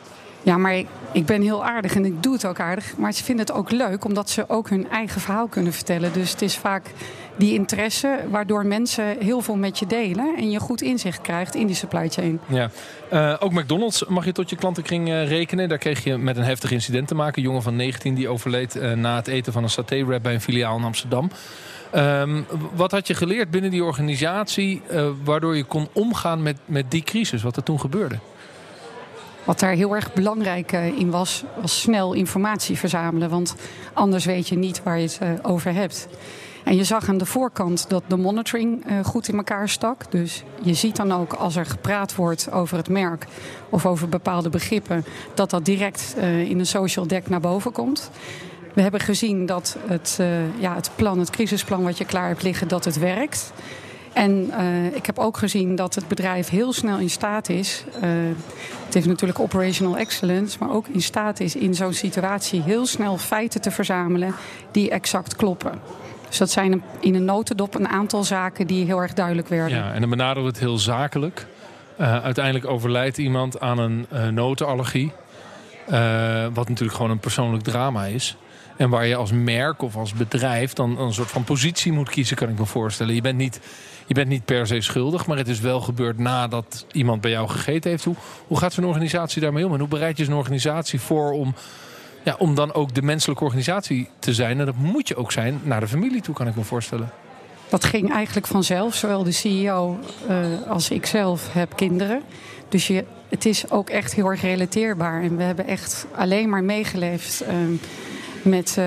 Ja, 0.43 0.57
maar 0.57 0.75
ik, 0.75 0.87
ik 1.11 1.25
ben 1.25 1.41
heel 1.41 1.65
aardig 1.65 1.95
en 1.95 2.05
ik 2.05 2.23
doe 2.23 2.33
het 2.33 2.45
ook 2.45 2.59
aardig. 2.59 2.97
Maar 2.97 3.13
ze 3.13 3.23
vinden 3.23 3.45
het 3.45 3.55
ook 3.55 3.71
leuk 3.71 4.05
omdat 4.05 4.29
ze 4.29 4.49
ook 4.49 4.69
hun 4.69 4.89
eigen 4.89 5.21
verhaal 5.21 5.47
kunnen 5.47 5.73
vertellen. 5.73 6.13
Dus 6.13 6.31
het 6.31 6.41
is 6.41 6.55
vaak 6.55 6.91
die 7.39 7.53
interesse 7.53 8.19
waardoor 8.29 8.65
mensen 8.65 9.17
heel 9.19 9.41
veel 9.41 9.55
met 9.55 9.79
je 9.79 9.87
delen. 9.87 10.35
En 10.37 10.51
je 10.51 10.59
goed 10.59 10.81
inzicht 10.81 11.21
krijgt 11.21 11.55
in 11.55 11.67
die 11.67 11.75
supply 11.75 12.09
chain. 12.09 12.39
Ja. 12.45 12.69
Eh, 13.09 13.35
ook 13.39 13.51
McDonald's 13.51 14.05
mag 14.07 14.25
je 14.25 14.31
tot 14.31 14.49
je 14.49 14.55
klantenkring 14.55 15.09
eh, 15.09 15.27
rekenen. 15.27 15.69
Daar 15.69 15.77
kreeg 15.77 16.03
je 16.03 16.17
met 16.17 16.37
een 16.37 16.43
heftig 16.43 16.71
incident 16.71 17.07
te 17.07 17.15
maken. 17.15 17.37
Een 17.37 17.47
jongen 17.47 17.61
van 17.61 17.75
19 17.75 18.15
die 18.15 18.29
overleed 18.29 18.75
eh, 18.75 18.91
na 18.91 19.15
het 19.15 19.27
eten 19.27 19.53
van 19.53 19.63
een 19.63 19.69
saté-wrap 19.69 20.23
bij 20.23 20.33
een 20.33 20.41
filiaal 20.41 20.77
in 20.77 20.83
Amsterdam. 20.83 21.31
Ehm, 21.91 22.41
wat 22.75 22.91
had 22.91 23.07
je 23.07 23.13
geleerd 23.13 23.51
binnen 23.51 23.71
die 23.71 23.83
organisatie 23.83 24.81
waardoor 25.23 25.55
je 25.55 25.63
kon 25.63 25.87
omgaan 25.93 26.43
met, 26.43 26.57
met 26.65 26.91
die 26.91 27.03
crisis, 27.03 27.41
wat 27.41 27.55
er 27.55 27.63
toen 27.63 27.79
gebeurde? 27.79 28.19
Wat 29.43 29.59
daar 29.59 29.73
heel 29.73 29.95
erg 29.95 30.13
belangrijk 30.13 30.71
in 30.71 31.09
was, 31.09 31.43
was 31.61 31.81
snel 31.81 32.13
informatie 32.13 32.77
verzamelen. 32.77 33.29
Want 33.29 33.55
anders 33.93 34.25
weet 34.25 34.47
je 34.47 34.57
niet 34.57 34.83
waar 34.83 34.99
je 34.99 35.09
het 35.19 35.43
over 35.43 35.73
hebt. 35.73 36.07
En 36.69 36.75
je 36.75 36.83
zag 36.83 37.09
aan 37.09 37.17
de 37.17 37.25
voorkant 37.25 37.89
dat 37.89 38.03
de 38.07 38.17
monitoring 38.17 38.85
eh, 38.85 39.03
goed 39.03 39.27
in 39.27 39.37
elkaar 39.37 39.69
stak. 39.69 40.11
Dus 40.11 40.43
je 40.61 40.73
ziet 40.73 40.95
dan 40.95 41.11
ook 41.11 41.33
als 41.33 41.55
er 41.55 41.65
gepraat 41.65 42.15
wordt 42.15 42.51
over 42.51 42.77
het 42.77 42.89
merk 42.89 43.25
of 43.69 43.85
over 43.85 44.09
bepaalde 44.09 44.49
begrippen, 44.49 45.05
dat 45.33 45.49
dat 45.49 45.65
direct 45.65 46.15
eh, 46.17 46.49
in 46.49 46.59
een 46.59 46.65
social 46.65 47.07
deck 47.07 47.29
naar 47.29 47.39
boven 47.39 47.71
komt. 47.71 48.09
We 48.73 48.81
hebben 48.81 48.99
gezien 48.99 49.45
dat 49.45 49.77
het, 49.87 50.17
eh, 50.19 50.59
ja, 50.61 50.75
het 50.75 50.91
plan, 50.95 51.19
het 51.19 51.29
crisisplan 51.29 51.83
wat 51.83 51.97
je 51.97 52.05
klaar 52.05 52.27
hebt 52.27 52.43
liggen, 52.43 52.67
dat 52.67 52.85
het 52.85 52.99
werkt. 52.99 53.53
En 54.13 54.51
ik 54.93 55.05
heb 55.05 55.19
ook 55.19 55.37
gezien 55.37 55.75
dat 55.75 55.95
het 55.95 56.07
bedrijf 56.07 56.49
heel 56.49 56.73
snel 56.73 56.97
in 56.97 57.09
staat 57.09 57.49
is. 57.49 57.83
het 58.85 58.93
heeft 58.93 59.07
natuurlijk 59.07 59.39
operational 59.39 59.97
excellence, 59.97 60.57
maar 60.59 60.71
ook 60.71 60.87
in 60.87 61.01
staat 61.01 61.39
is 61.39 61.55
in 61.55 61.75
zo'n 61.75 61.93
situatie 61.93 62.61
heel 62.61 62.85
snel 62.85 63.17
feiten 63.17 63.61
te 63.61 63.71
verzamelen 63.71 64.33
die 64.71 64.89
exact 64.89 65.35
kloppen. 65.35 65.71
Dus 66.29 66.37
dat 66.37 66.49
zijn 66.49 66.83
in 66.99 67.15
een 67.15 67.25
notendop 67.25 67.75
een 67.75 67.87
aantal 67.87 68.23
zaken 68.23 68.67
die 68.67 68.85
heel 68.85 69.01
erg 69.01 69.13
duidelijk 69.13 69.47
werden. 69.47 69.77
Ja, 69.77 69.93
en 69.93 69.99
dan 69.99 70.09
benaderen 70.09 70.43
we 70.43 70.49
het 70.49 70.59
heel 70.59 70.77
zakelijk. 70.77 71.47
Eh, 71.97 72.23
uiteindelijk 72.23 72.67
overlijdt 72.67 73.17
iemand 73.17 73.59
aan 73.59 73.77
een 73.77 74.05
eh, 74.09 74.27
notenallergie. 74.27 75.11
Eh, 75.87 76.45
wat 76.53 76.69
natuurlijk 76.69 76.97
gewoon 76.97 77.11
een 77.11 77.19
persoonlijk 77.19 77.63
drama 77.63 78.05
is. 78.05 78.37
En 78.77 78.89
waar 78.89 79.05
je 79.05 79.15
als 79.15 79.31
merk 79.31 79.81
of 79.81 79.95
als 79.95 80.13
bedrijf 80.13 80.73
dan 80.73 80.99
een 80.99 81.13
soort 81.13 81.31
van 81.31 81.43
positie 81.43 81.91
moet 81.91 82.09
kiezen, 82.09 82.35
kan 82.35 82.49
ik 82.49 82.59
me 82.59 82.65
voorstellen. 82.65 83.15
Je 83.15 83.21
bent 83.21 83.37
niet, 83.37 83.59
je 84.05 84.13
bent 84.13 84.27
niet 84.27 84.45
per 84.45 84.67
se 84.67 84.81
schuldig, 84.81 85.27
maar 85.27 85.37
het 85.37 85.47
is 85.47 85.59
wel 85.59 85.81
gebeurd 85.81 86.17
nadat 86.17 86.85
iemand 86.91 87.21
bij 87.21 87.31
jou 87.31 87.47
gegeten 87.47 87.89
heeft. 87.89 88.03
Hoe, 88.03 88.15
hoe 88.47 88.57
gaat 88.57 88.73
zo'n 88.73 88.85
organisatie 88.85 89.41
daarmee 89.41 89.65
om? 89.65 89.73
En 89.73 89.79
hoe 89.79 89.87
bereid 89.87 90.17
je 90.17 90.25
zo'n 90.25 90.33
organisatie 90.33 90.99
voor 90.99 91.31
om 91.31 91.55
Ja, 92.23 92.35
om 92.37 92.55
dan 92.55 92.73
ook 92.73 92.93
de 92.93 93.01
menselijke 93.01 93.43
organisatie 93.43 94.09
te 94.19 94.33
zijn. 94.33 94.59
En 94.59 94.65
dat 94.65 94.75
moet 94.75 95.07
je 95.07 95.15
ook 95.15 95.31
zijn 95.31 95.59
naar 95.63 95.79
de 95.79 95.87
familie 95.87 96.21
toe, 96.21 96.35
kan 96.35 96.47
ik 96.47 96.55
me 96.55 96.63
voorstellen. 96.63 97.11
Dat 97.69 97.83
ging 97.83 98.11
eigenlijk 98.11 98.47
vanzelf. 98.47 98.95
Zowel 98.95 99.23
de 99.23 99.31
CEO 99.31 99.99
uh, 100.29 100.37
als 100.67 100.89
ik 100.89 101.05
zelf 101.05 101.53
heb 101.53 101.75
kinderen. 101.75 102.21
Dus 102.69 102.87
je, 102.87 103.05
het 103.29 103.45
is 103.45 103.71
ook 103.71 103.89
echt 103.89 104.13
heel 104.13 104.29
erg 104.29 104.41
relateerbaar. 104.41 105.21
En 105.21 105.37
we 105.37 105.43
hebben 105.43 105.67
echt 105.67 106.05
alleen 106.15 106.49
maar 106.49 106.63
meegeleefd 106.63 107.43
uh, 107.43 107.49
met, 108.41 108.75
uh, 108.79 108.85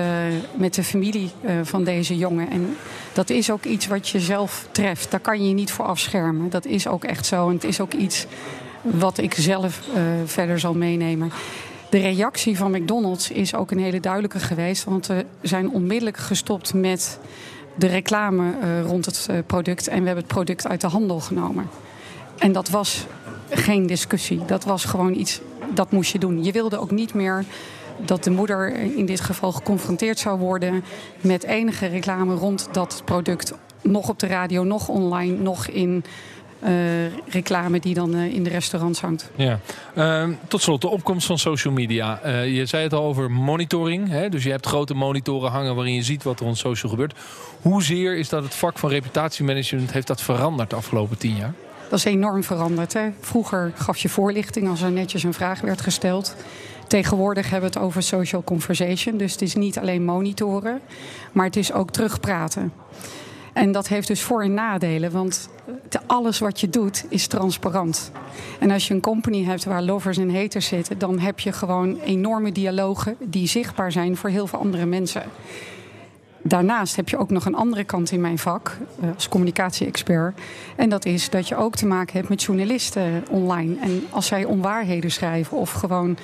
met 0.55 0.73
de 0.73 0.83
familie 0.83 1.31
uh, 1.41 1.51
van 1.63 1.83
deze 1.83 2.17
jongen. 2.17 2.49
En 2.49 2.77
dat 3.13 3.29
is 3.29 3.51
ook 3.51 3.63
iets 3.63 3.87
wat 3.87 4.09
je 4.09 4.19
zelf 4.19 4.67
treft. 4.71 5.11
Daar 5.11 5.19
kan 5.19 5.41
je 5.41 5.47
je 5.47 5.53
niet 5.53 5.71
voor 5.71 5.85
afschermen. 5.85 6.49
Dat 6.49 6.65
is 6.65 6.87
ook 6.87 7.03
echt 7.03 7.25
zo. 7.25 7.47
En 7.47 7.53
het 7.53 7.63
is 7.63 7.79
ook 7.79 7.93
iets 7.93 8.25
wat 8.81 9.17
ik 9.17 9.33
zelf 9.33 9.79
verder 10.25 10.59
zal 10.59 10.73
meenemen. 10.73 11.31
De 11.93 11.99
reactie 11.99 12.57
van 12.57 12.71
McDonald's 12.71 13.29
is 13.29 13.55
ook 13.55 13.71
een 13.71 13.79
hele 13.79 13.99
duidelijke 13.99 14.39
geweest. 14.39 14.83
Want 14.83 15.07
we 15.07 15.25
zijn 15.41 15.69
onmiddellijk 15.69 16.17
gestopt 16.17 16.73
met 16.73 17.19
de 17.75 17.87
reclame 17.87 18.53
uh, 18.63 18.81
rond 18.85 19.05
het 19.05 19.27
uh, 19.29 19.37
product. 19.45 19.87
En 19.87 19.99
we 19.99 20.05
hebben 20.05 20.23
het 20.23 20.33
product 20.33 20.67
uit 20.67 20.81
de 20.81 20.87
handel 20.87 21.19
genomen. 21.19 21.69
En 22.37 22.51
dat 22.51 22.69
was 22.69 23.05
geen 23.49 23.87
discussie. 23.87 24.45
Dat 24.45 24.63
was 24.63 24.85
gewoon 24.85 25.13
iets, 25.13 25.41
dat 25.73 25.91
moest 25.91 26.11
je 26.11 26.19
doen. 26.19 26.43
Je 26.43 26.51
wilde 26.51 26.77
ook 26.77 26.91
niet 26.91 27.13
meer 27.13 27.45
dat 28.05 28.23
de 28.23 28.31
moeder 28.31 28.75
in 28.75 29.05
dit 29.05 29.21
geval 29.21 29.51
geconfronteerd 29.51 30.19
zou 30.19 30.39
worden 30.39 30.83
met 31.21 31.43
enige 31.43 31.85
reclame 31.85 32.35
rond 32.35 32.67
dat 32.71 33.01
product. 33.05 33.53
Nog 33.81 34.09
op 34.09 34.19
de 34.19 34.27
radio, 34.27 34.63
nog 34.63 34.87
online, 34.87 35.37
nog 35.37 35.67
in 35.67 36.03
reclame 37.27 37.79
die 37.79 37.93
dan 37.93 38.15
uh, 38.15 38.33
in 38.33 38.43
de 38.43 38.49
restaurants 38.49 39.01
hangt. 39.01 39.31
Ja. 39.35 39.59
Uh, 39.95 40.27
tot 40.47 40.61
slot, 40.61 40.81
de 40.81 40.87
opkomst 40.87 41.27
van 41.27 41.37
social 41.37 41.73
media. 41.73 42.19
Uh, 42.25 42.55
je 42.55 42.65
zei 42.65 42.83
het 42.83 42.93
al 42.93 43.03
over 43.03 43.31
monitoring. 43.31 44.09
Hè? 44.09 44.29
Dus 44.29 44.43
je 44.43 44.49
hebt 44.49 44.65
grote 44.65 44.93
monitoren 44.93 45.51
hangen 45.51 45.75
waarin 45.75 45.93
je 45.93 46.03
ziet 46.03 46.23
wat 46.23 46.39
er 46.39 46.45
on 46.45 46.55
social 46.55 46.91
gebeurt. 46.91 47.13
Hoezeer 47.61 48.17
is 48.17 48.29
dat 48.29 48.43
het 48.43 48.55
vak 48.55 48.77
van 48.77 48.89
reputatiemanagement 48.89 49.91
heeft 49.91 50.07
dat 50.07 50.21
veranderd 50.21 50.69
de 50.69 50.75
afgelopen 50.75 51.17
tien 51.17 51.35
jaar? 51.35 51.53
Dat 51.89 51.99
is 51.99 52.05
enorm 52.05 52.43
veranderd. 52.43 52.93
Hè? 52.93 53.09
Vroeger 53.19 53.71
gaf 53.75 53.97
je 53.97 54.09
voorlichting 54.09 54.69
als 54.69 54.81
er 54.81 54.91
netjes 54.91 55.23
een 55.23 55.33
vraag 55.33 55.61
werd 55.61 55.81
gesteld. 55.81 56.35
Tegenwoordig 56.87 57.49
hebben 57.49 57.71
we 57.71 57.75
het 57.75 57.85
over 57.85 58.03
social 58.03 58.43
conversation. 58.43 59.17
Dus 59.17 59.31
het 59.31 59.41
is 59.41 59.55
niet 59.55 59.79
alleen 59.79 60.05
monitoren, 60.05 60.81
maar 61.31 61.45
het 61.45 61.55
is 61.55 61.73
ook 61.73 61.91
terugpraten. 61.91 62.73
En 63.53 63.71
dat 63.71 63.87
heeft 63.87 64.07
dus 64.07 64.21
voor- 64.21 64.43
en 64.43 64.53
nadelen, 64.53 65.11
want 65.11 65.49
alles 66.05 66.39
wat 66.39 66.59
je 66.59 66.69
doet 66.69 67.05
is 67.09 67.27
transparant. 67.27 68.11
En 68.59 68.71
als 68.71 68.87
je 68.87 68.93
een 68.93 69.01
company 69.01 69.43
hebt 69.43 69.63
waar 69.63 69.81
lovers 69.81 70.17
en 70.17 70.35
haters 70.35 70.67
zitten, 70.67 70.97
dan 70.97 71.19
heb 71.19 71.39
je 71.39 71.51
gewoon 71.51 71.99
enorme 71.99 72.51
dialogen 72.51 73.15
die 73.19 73.47
zichtbaar 73.47 73.91
zijn 73.91 74.17
voor 74.17 74.29
heel 74.29 74.47
veel 74.47 74.59
andere 74.59 74.85
mensen. 74.85 75.23
Daarnaast 76.45 76.95
heb 76.95 77.09
je 77.09 77.17
ook 77.17 77.29
nog 77.29 77.45
een 77.45 77.55
andere 77.55 77.83
kant 77.83 78.11
in 78.11 78.21
mijn 78.21 78.37
vak 78.37 78.77
als 79.15 79.29
communicatie-expert. 79.29 80.39
En 80.75 80.89
dat 80.89 81.05
is 81.05 81.29
dat 81.29 81.47
je 81.47 81.55
ook 81.55 81.75
te 81.75 81.85
maken 81.85 82.13
hebt 82.17 82.29
met 82.29 82.43
journalisten 82.43 83.23
online. 83.29 83.75
En 83.79 84.03
als 84.09 84.27
zij 84.27 84.45
onwaarheden 84.45 85.11
schrijven 85.11 85.57
of 85.57 85.71
gewoon 85.71 86.17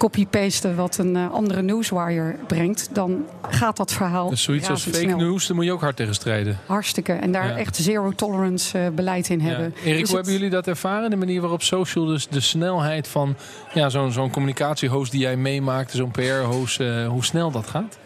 copy-pasten 0.00 0.76
wat 0.76 0.98
een 0.98 1.16
uh, 1.16 1.32
andere 1.32 1.62
newswire 1.62 2.36
brengt, 2.46 2.88
dan 2.92 3.26
gaat 3.48 3.76
dat 3.76 3.92
verhaal. 3.92 4.30
Dus 4.30 4.42
zoiets 4.42 4.68
als 4.68 4.82
fake 4.82 5.16
news, 5.16 5.46
daar 5.46 5.56
moet 5.56 5.64
je 5.64 5.72
ook 5.72 5.80
hard 5.80 5.96
tegen 5.96 6.14
strijden. 6.14 6.58
Hartstikke. 6.66 7.12
En 7.12 7.32
daar 7.32 7.48
ja. 7.48 7.56
echt 7.56 7.76
zero 7.76 8.10
tolerance 8.10 8.78
uh, 8.78 8.88
beleid 8.88 9.28
in 9.28 9.40
hebben. 9.40 9.74
Ja. 9.76 9.82
Erik, 9.82 9.98
dus 9.98 10.08
hoe 10.08 10.16
hebben 10.16 10.34
jullie 10.34 10.50
dat 10.50 10.66
ervaren? 10.66 11.10
De 11.10 11.16
manier 11.16 11.40
waarop 11.40 11.62
social, 11.62 12.04
dus 12.04 12.28
de 12.28 12.40
snelheid 12.40 13.08
van 13.08 13.36
ja, 13.74 13.88
zo'n 13.88 14.12
zo'n 14.12 14.30
communicatiehost 14.30 15.10
die 15.10 15.20
jij 15.20 15.36
meemaakt, 15.36 15.90
zo'n 15.90 16.10
PR-host, 16.10 16.80
uh, 16.80 17.06
hoe 17.06 17.24
snel 17.24 17.50
dat 17.50 17.66
gaat? 17.66 17.98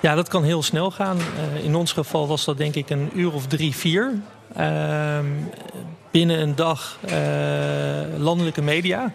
Ja, 0.00 0.14
dat 0.14 0.28
kan 0.28 0.44
heel 0.44 0.62
snel 0.62 0.90
gaan. 0.90 1.16
in 1.62 1.74
ons 1.74 1.92
geval 1.92 2.26
was 2.26 2.44
dat 2.44 2.58
denk 2.58 2.74
ik 2.74 2.90
een 2.90 3.10
uur 3.14 3.32
of 3.32 3.46
drie, 3.46 3.74
vier. 3.74 4.14
Ehm, 4.54 5.26
binnen 6.10 6.40
een 6.40 6.54
dag 6.54 6.98
landelijke 8.16 8.62
media. 8.62 9.12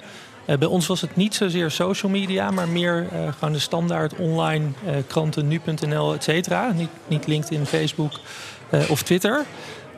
Uh, 0.51 0.57
bij 0.57 0.67
ons 0.67 0.87
was 0.87 1.01
het 1.01 1.15
niet 1.15 1.35
zozeer 1.35 1.71
social 1.71 2.11
media, 2.11 2.51
maar 2.51 2.67
meer 2.67 3.07
uh, 3.13 3.33
gewoon 3.33 3.53
de 3.53 3.59
standaard 3.59 4.15
online 4.15 4.65
uh, 4.65 4.91
kranten, 5.07 5.47
nu.nl, 5.47 6.13
et 6.13 6.23
cetera. 6.23 6.71
Niet, 6.71 6.89
niet 7.07 7.27
LinkedIn, 7.27 7.65
Facebook 7.65 8.11
of 8.89 9.01
Twitter. 9.03 9.45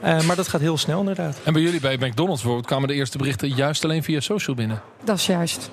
maar 0.01 0.35
dat 0.35 0.47
gaat 0.47 0.61
heel 0.61 0.77
snel 0.77 0.99
inderdaad. 0.99 1.37
En 1.43 1.53
bij 1.53 1.61
jullie 1.61 1.79
bij 1.79 1.95
McDonald's 1.95 2.41
bijvoorbeeld 2.41 2.65
kwamen 2.65 2.87
de 2.87 2.93
eerste 2.93 3.17
berichten 3.17 3.49
juist 3.49 3.83
alleen 3.83 4.03
via 4.03 4.19
social 4.19 4.55
binnen? 4.55 4.81
Dat 5.03 5.17
is 5.17 5.25
juist. 5.25 5.71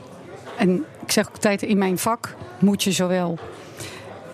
En 0.57 0.85
ik 1.03 1.12
zeg 1.12 1.31
altijd, 1.33 1.62
in 1.62 1.79
mijn 1.79 1.99
vak 1.99 2.35
moet 2.59 2.83
je 2.83 2.93
zowel 2.93 3.38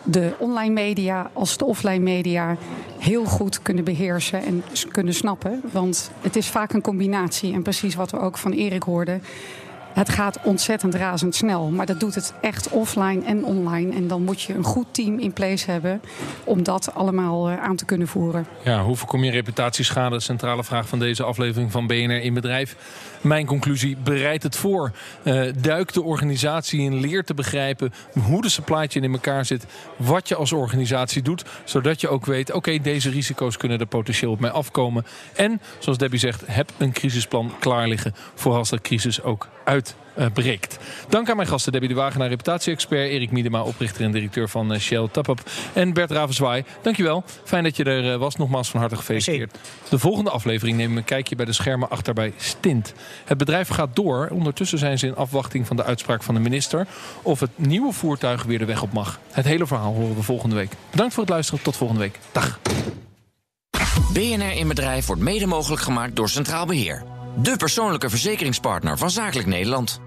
de 0.02 0.32
online 0.38 0.72
media 0.72 1.30
als 1.32 1.56
de 1.56 1.64
offline 1.64 2.02
media 2.02 2.56
heel 2.98 3.24
goed 3.24 3.62
kunnen 3.62 3.85
beheersen 3.85 4.44
en 4.44 4.64
kunnen 4.90 5.14
snappen. 5.14 5.61
Want 5.72 6.11
het 6.20 6.37
is 6.37 6.46
vaak 6.48 6.72
een 6.72 6.80
combinatie. 6.82 7.52
En 7.52 7.62
precies 7.62 7.94
wat 7.94 8.11
we 8.11 8.18
ook 8.18 8.38
van 8.38 8.52
Erik 8.52 8.82
hoorden. 8.82 9.22
Het 9.96 10.09
gaat 10.09 10.38
ontzettend 10.42 10.94
razendsnel, 10.94 11.70
maar 11.70 11.87
dat 11.87 12.00
doet 12.00 12.14
het 12.14 12.35
echt 12.40 12.68
offline 12.68 13.24
en 13.24 13.44
online. 13.44 13.94
En 13.94 14.09
dan 14.09 14.22
moet 14.22 14.42
je 14.42 14.54
een 14.54 14.64
goed 14.64 14.87
team 14.90 15.18
in 15.18 15.32
place 15.32 15.70
hebben 15.70 16.00
om 16.44 16.62
dat 16.62 16.94
allemaal 16.94 17.50
aan 17.50 17.76
te 17.76 17.85
kunnen 17.85 18.09
voeren. 18.09 18.46
Ja, 18.64 18.82
hoe 18.82 18.96
voorkom 18.96 19.24
je 19.24 19.30
reputatieschade? 19.30 20.20
Centrale 20.20 20.64
vraag 20.64 20.88
van 20.88 20.98
deze 20.98 21.22
aflevering 21.22 21.72
van 21.72 21.87
BNR 21.87 22.22
in 22.22 22.35
Bedrijf. 22.35 22.76
Mijn 23.20 23.46
conclusie, 23.46 23.96
bereid 23.96 24.42
het 24.42 24.56
voor. 24.56 24.92
Uh, 25.24 25.52
duik 25.61 25.92
de 25.92 26.02
organisatie 26.02 26.80
in, 26.80 27.00
leer 27.00 27.24
te 27.24 27.35
begrijpen 27.35 27.92
hoe 28.24 28.42
de 28.42 28.48
supply 28.48 28.87
chain 28.88 29.04
in 29.04 29.12
elkaar 29.12 29.44
zit. 29.44 29.66
Wat 29.96 30.28
je 30.28 30.35
als 30.35 30.52
organisatie 30.52 31.22
doet, 31.22 31.44
zodat 31.64 32.00
je 32.00 32.09
ook 32.09 32.26
weet... 32.26 32.52
oké, 32.52 32.78
deze 32.78 33.11
risico's 33.11 33.56
kunnen 33.56 33.78
er 33.78 33.87
potentieel 33.87 34.32
op 34.32 34.40
mij 34.40 34.50
afkomen. 34.50 35.06
En, 35.35 35.61
zoals 35.78 35.98
Debbie 35.98 36.20
zegt, 36.20 36.42
heb 36.46 36.72
een 36.78 36.92
crisisplan 36.92 37.52
klaar 37.59 37.88
liggen... 37.88 38.14
voor 38.35 38.54
als 38.54 38.70
de 38.70 38.80
crisis 38.80 39.22
ook 39.22 39.48
uitbreekt. 40.16 40.79
Dank 41.09 41.31
aan 41.31 41.37
mijn 41.37 41.49
gasten 41.49 41.72
Debbie 41.72 41.90
de 41.90 41.96
Wagenaar, 41.96 42.29
reputatie-expert... 42.29 43.09
Erik 43.09 43.31
Miedema, 43.31 43.62
oprichter 43.62 44.05
en 44.05 44.12
directeur 44.12 44.49
van 44.49 44.72
uh, 44.72 44.79
Shell 44.79 45.09
Tapup... 45.11 45.40
en 45.72 45.92
Bert 45.92 46.11
Ravenzwaai. 46.11 46.64
Dankjewel. 46.83 47.25
Fijn 47.44 47.64
dat 47.64 47.77
je 47.77 47.85
er 47.85 48.12
uh, 48.12 48.16
was. 48.16 48.37
Nogmaals 48.37 48.70
van 48.70 48.81
harte 48.81 48.96
gefeliciteerd. 48.96 49.59
De 49.88 49.99
volgende 49.99 50.31
aflevering 50.31 50.77
nemen 50.77 50.92
we 50.92 50.99
een 50.99 51.05
kijkje 51.05 51.37
bij 51.37 51.44
de 51.44 51.53
schermen 51.53 51.90
achter 51.90 52.14
bij 52.14 52.33
Stint. 52.37 52.92
Het 53.25 53.38
bedrijf 53.38 53.68
gaat 53.68 53.96
door. 53.96 54.29
Ondertussen 54.33 54.79
zijn 54.79 54.99
ze 54.99 55.07
in 55.07 55.16
afwachting 55.16 55.66
van 55.66 55.77
de 55.77 55.85
uitspraak 55.85 56.22
van 56.22 56.35
de 56.35 56.40
minister... 56.40 56.87
of 57.22 57.40
het 57.40 57.51
nieuwe 57.55 57.92
voertuig 57.92 58.42
weer 58.42 58.59
de 58.59 58.64
weg 58.64 58.83
op 58.83 58.92
mag. 58.92 59.20
Het 59.31 59.44
hele 59.44 59.66
verhaal 59.66 59.94
horen 59.94 60.16
we 60.16 60.22
volgende 60.22 60.57
week. 60.57 60.72
Bedankt 60.90 61.14
voor 61.14 61.22
het 61.22 61.33
luisteren. 61.33 61.62
Tot 61.62 61.77
volgende 61.77 62.03
week. 62.03 62.18
Dag. 62.33 62.59
BNR 64.12 64.53
in 64.53 64.68
Bedrijf 64.68 65.07
wordt 65.07 65.22
mede 65.22 65.46
mogelijk 65.46 65.83
gemaakt 65.83 66.16
door 66.16 66.29
Centraal 66.29 66.66
Beheer. 66.66 67.15
De 67.42 67.57
persoonlijke 67.57 68.11
verzekeringspartner 68.11 68.99
van 68.99 69.11
Zakelijk 69.11 69.49
Nederland. 69.49 70.01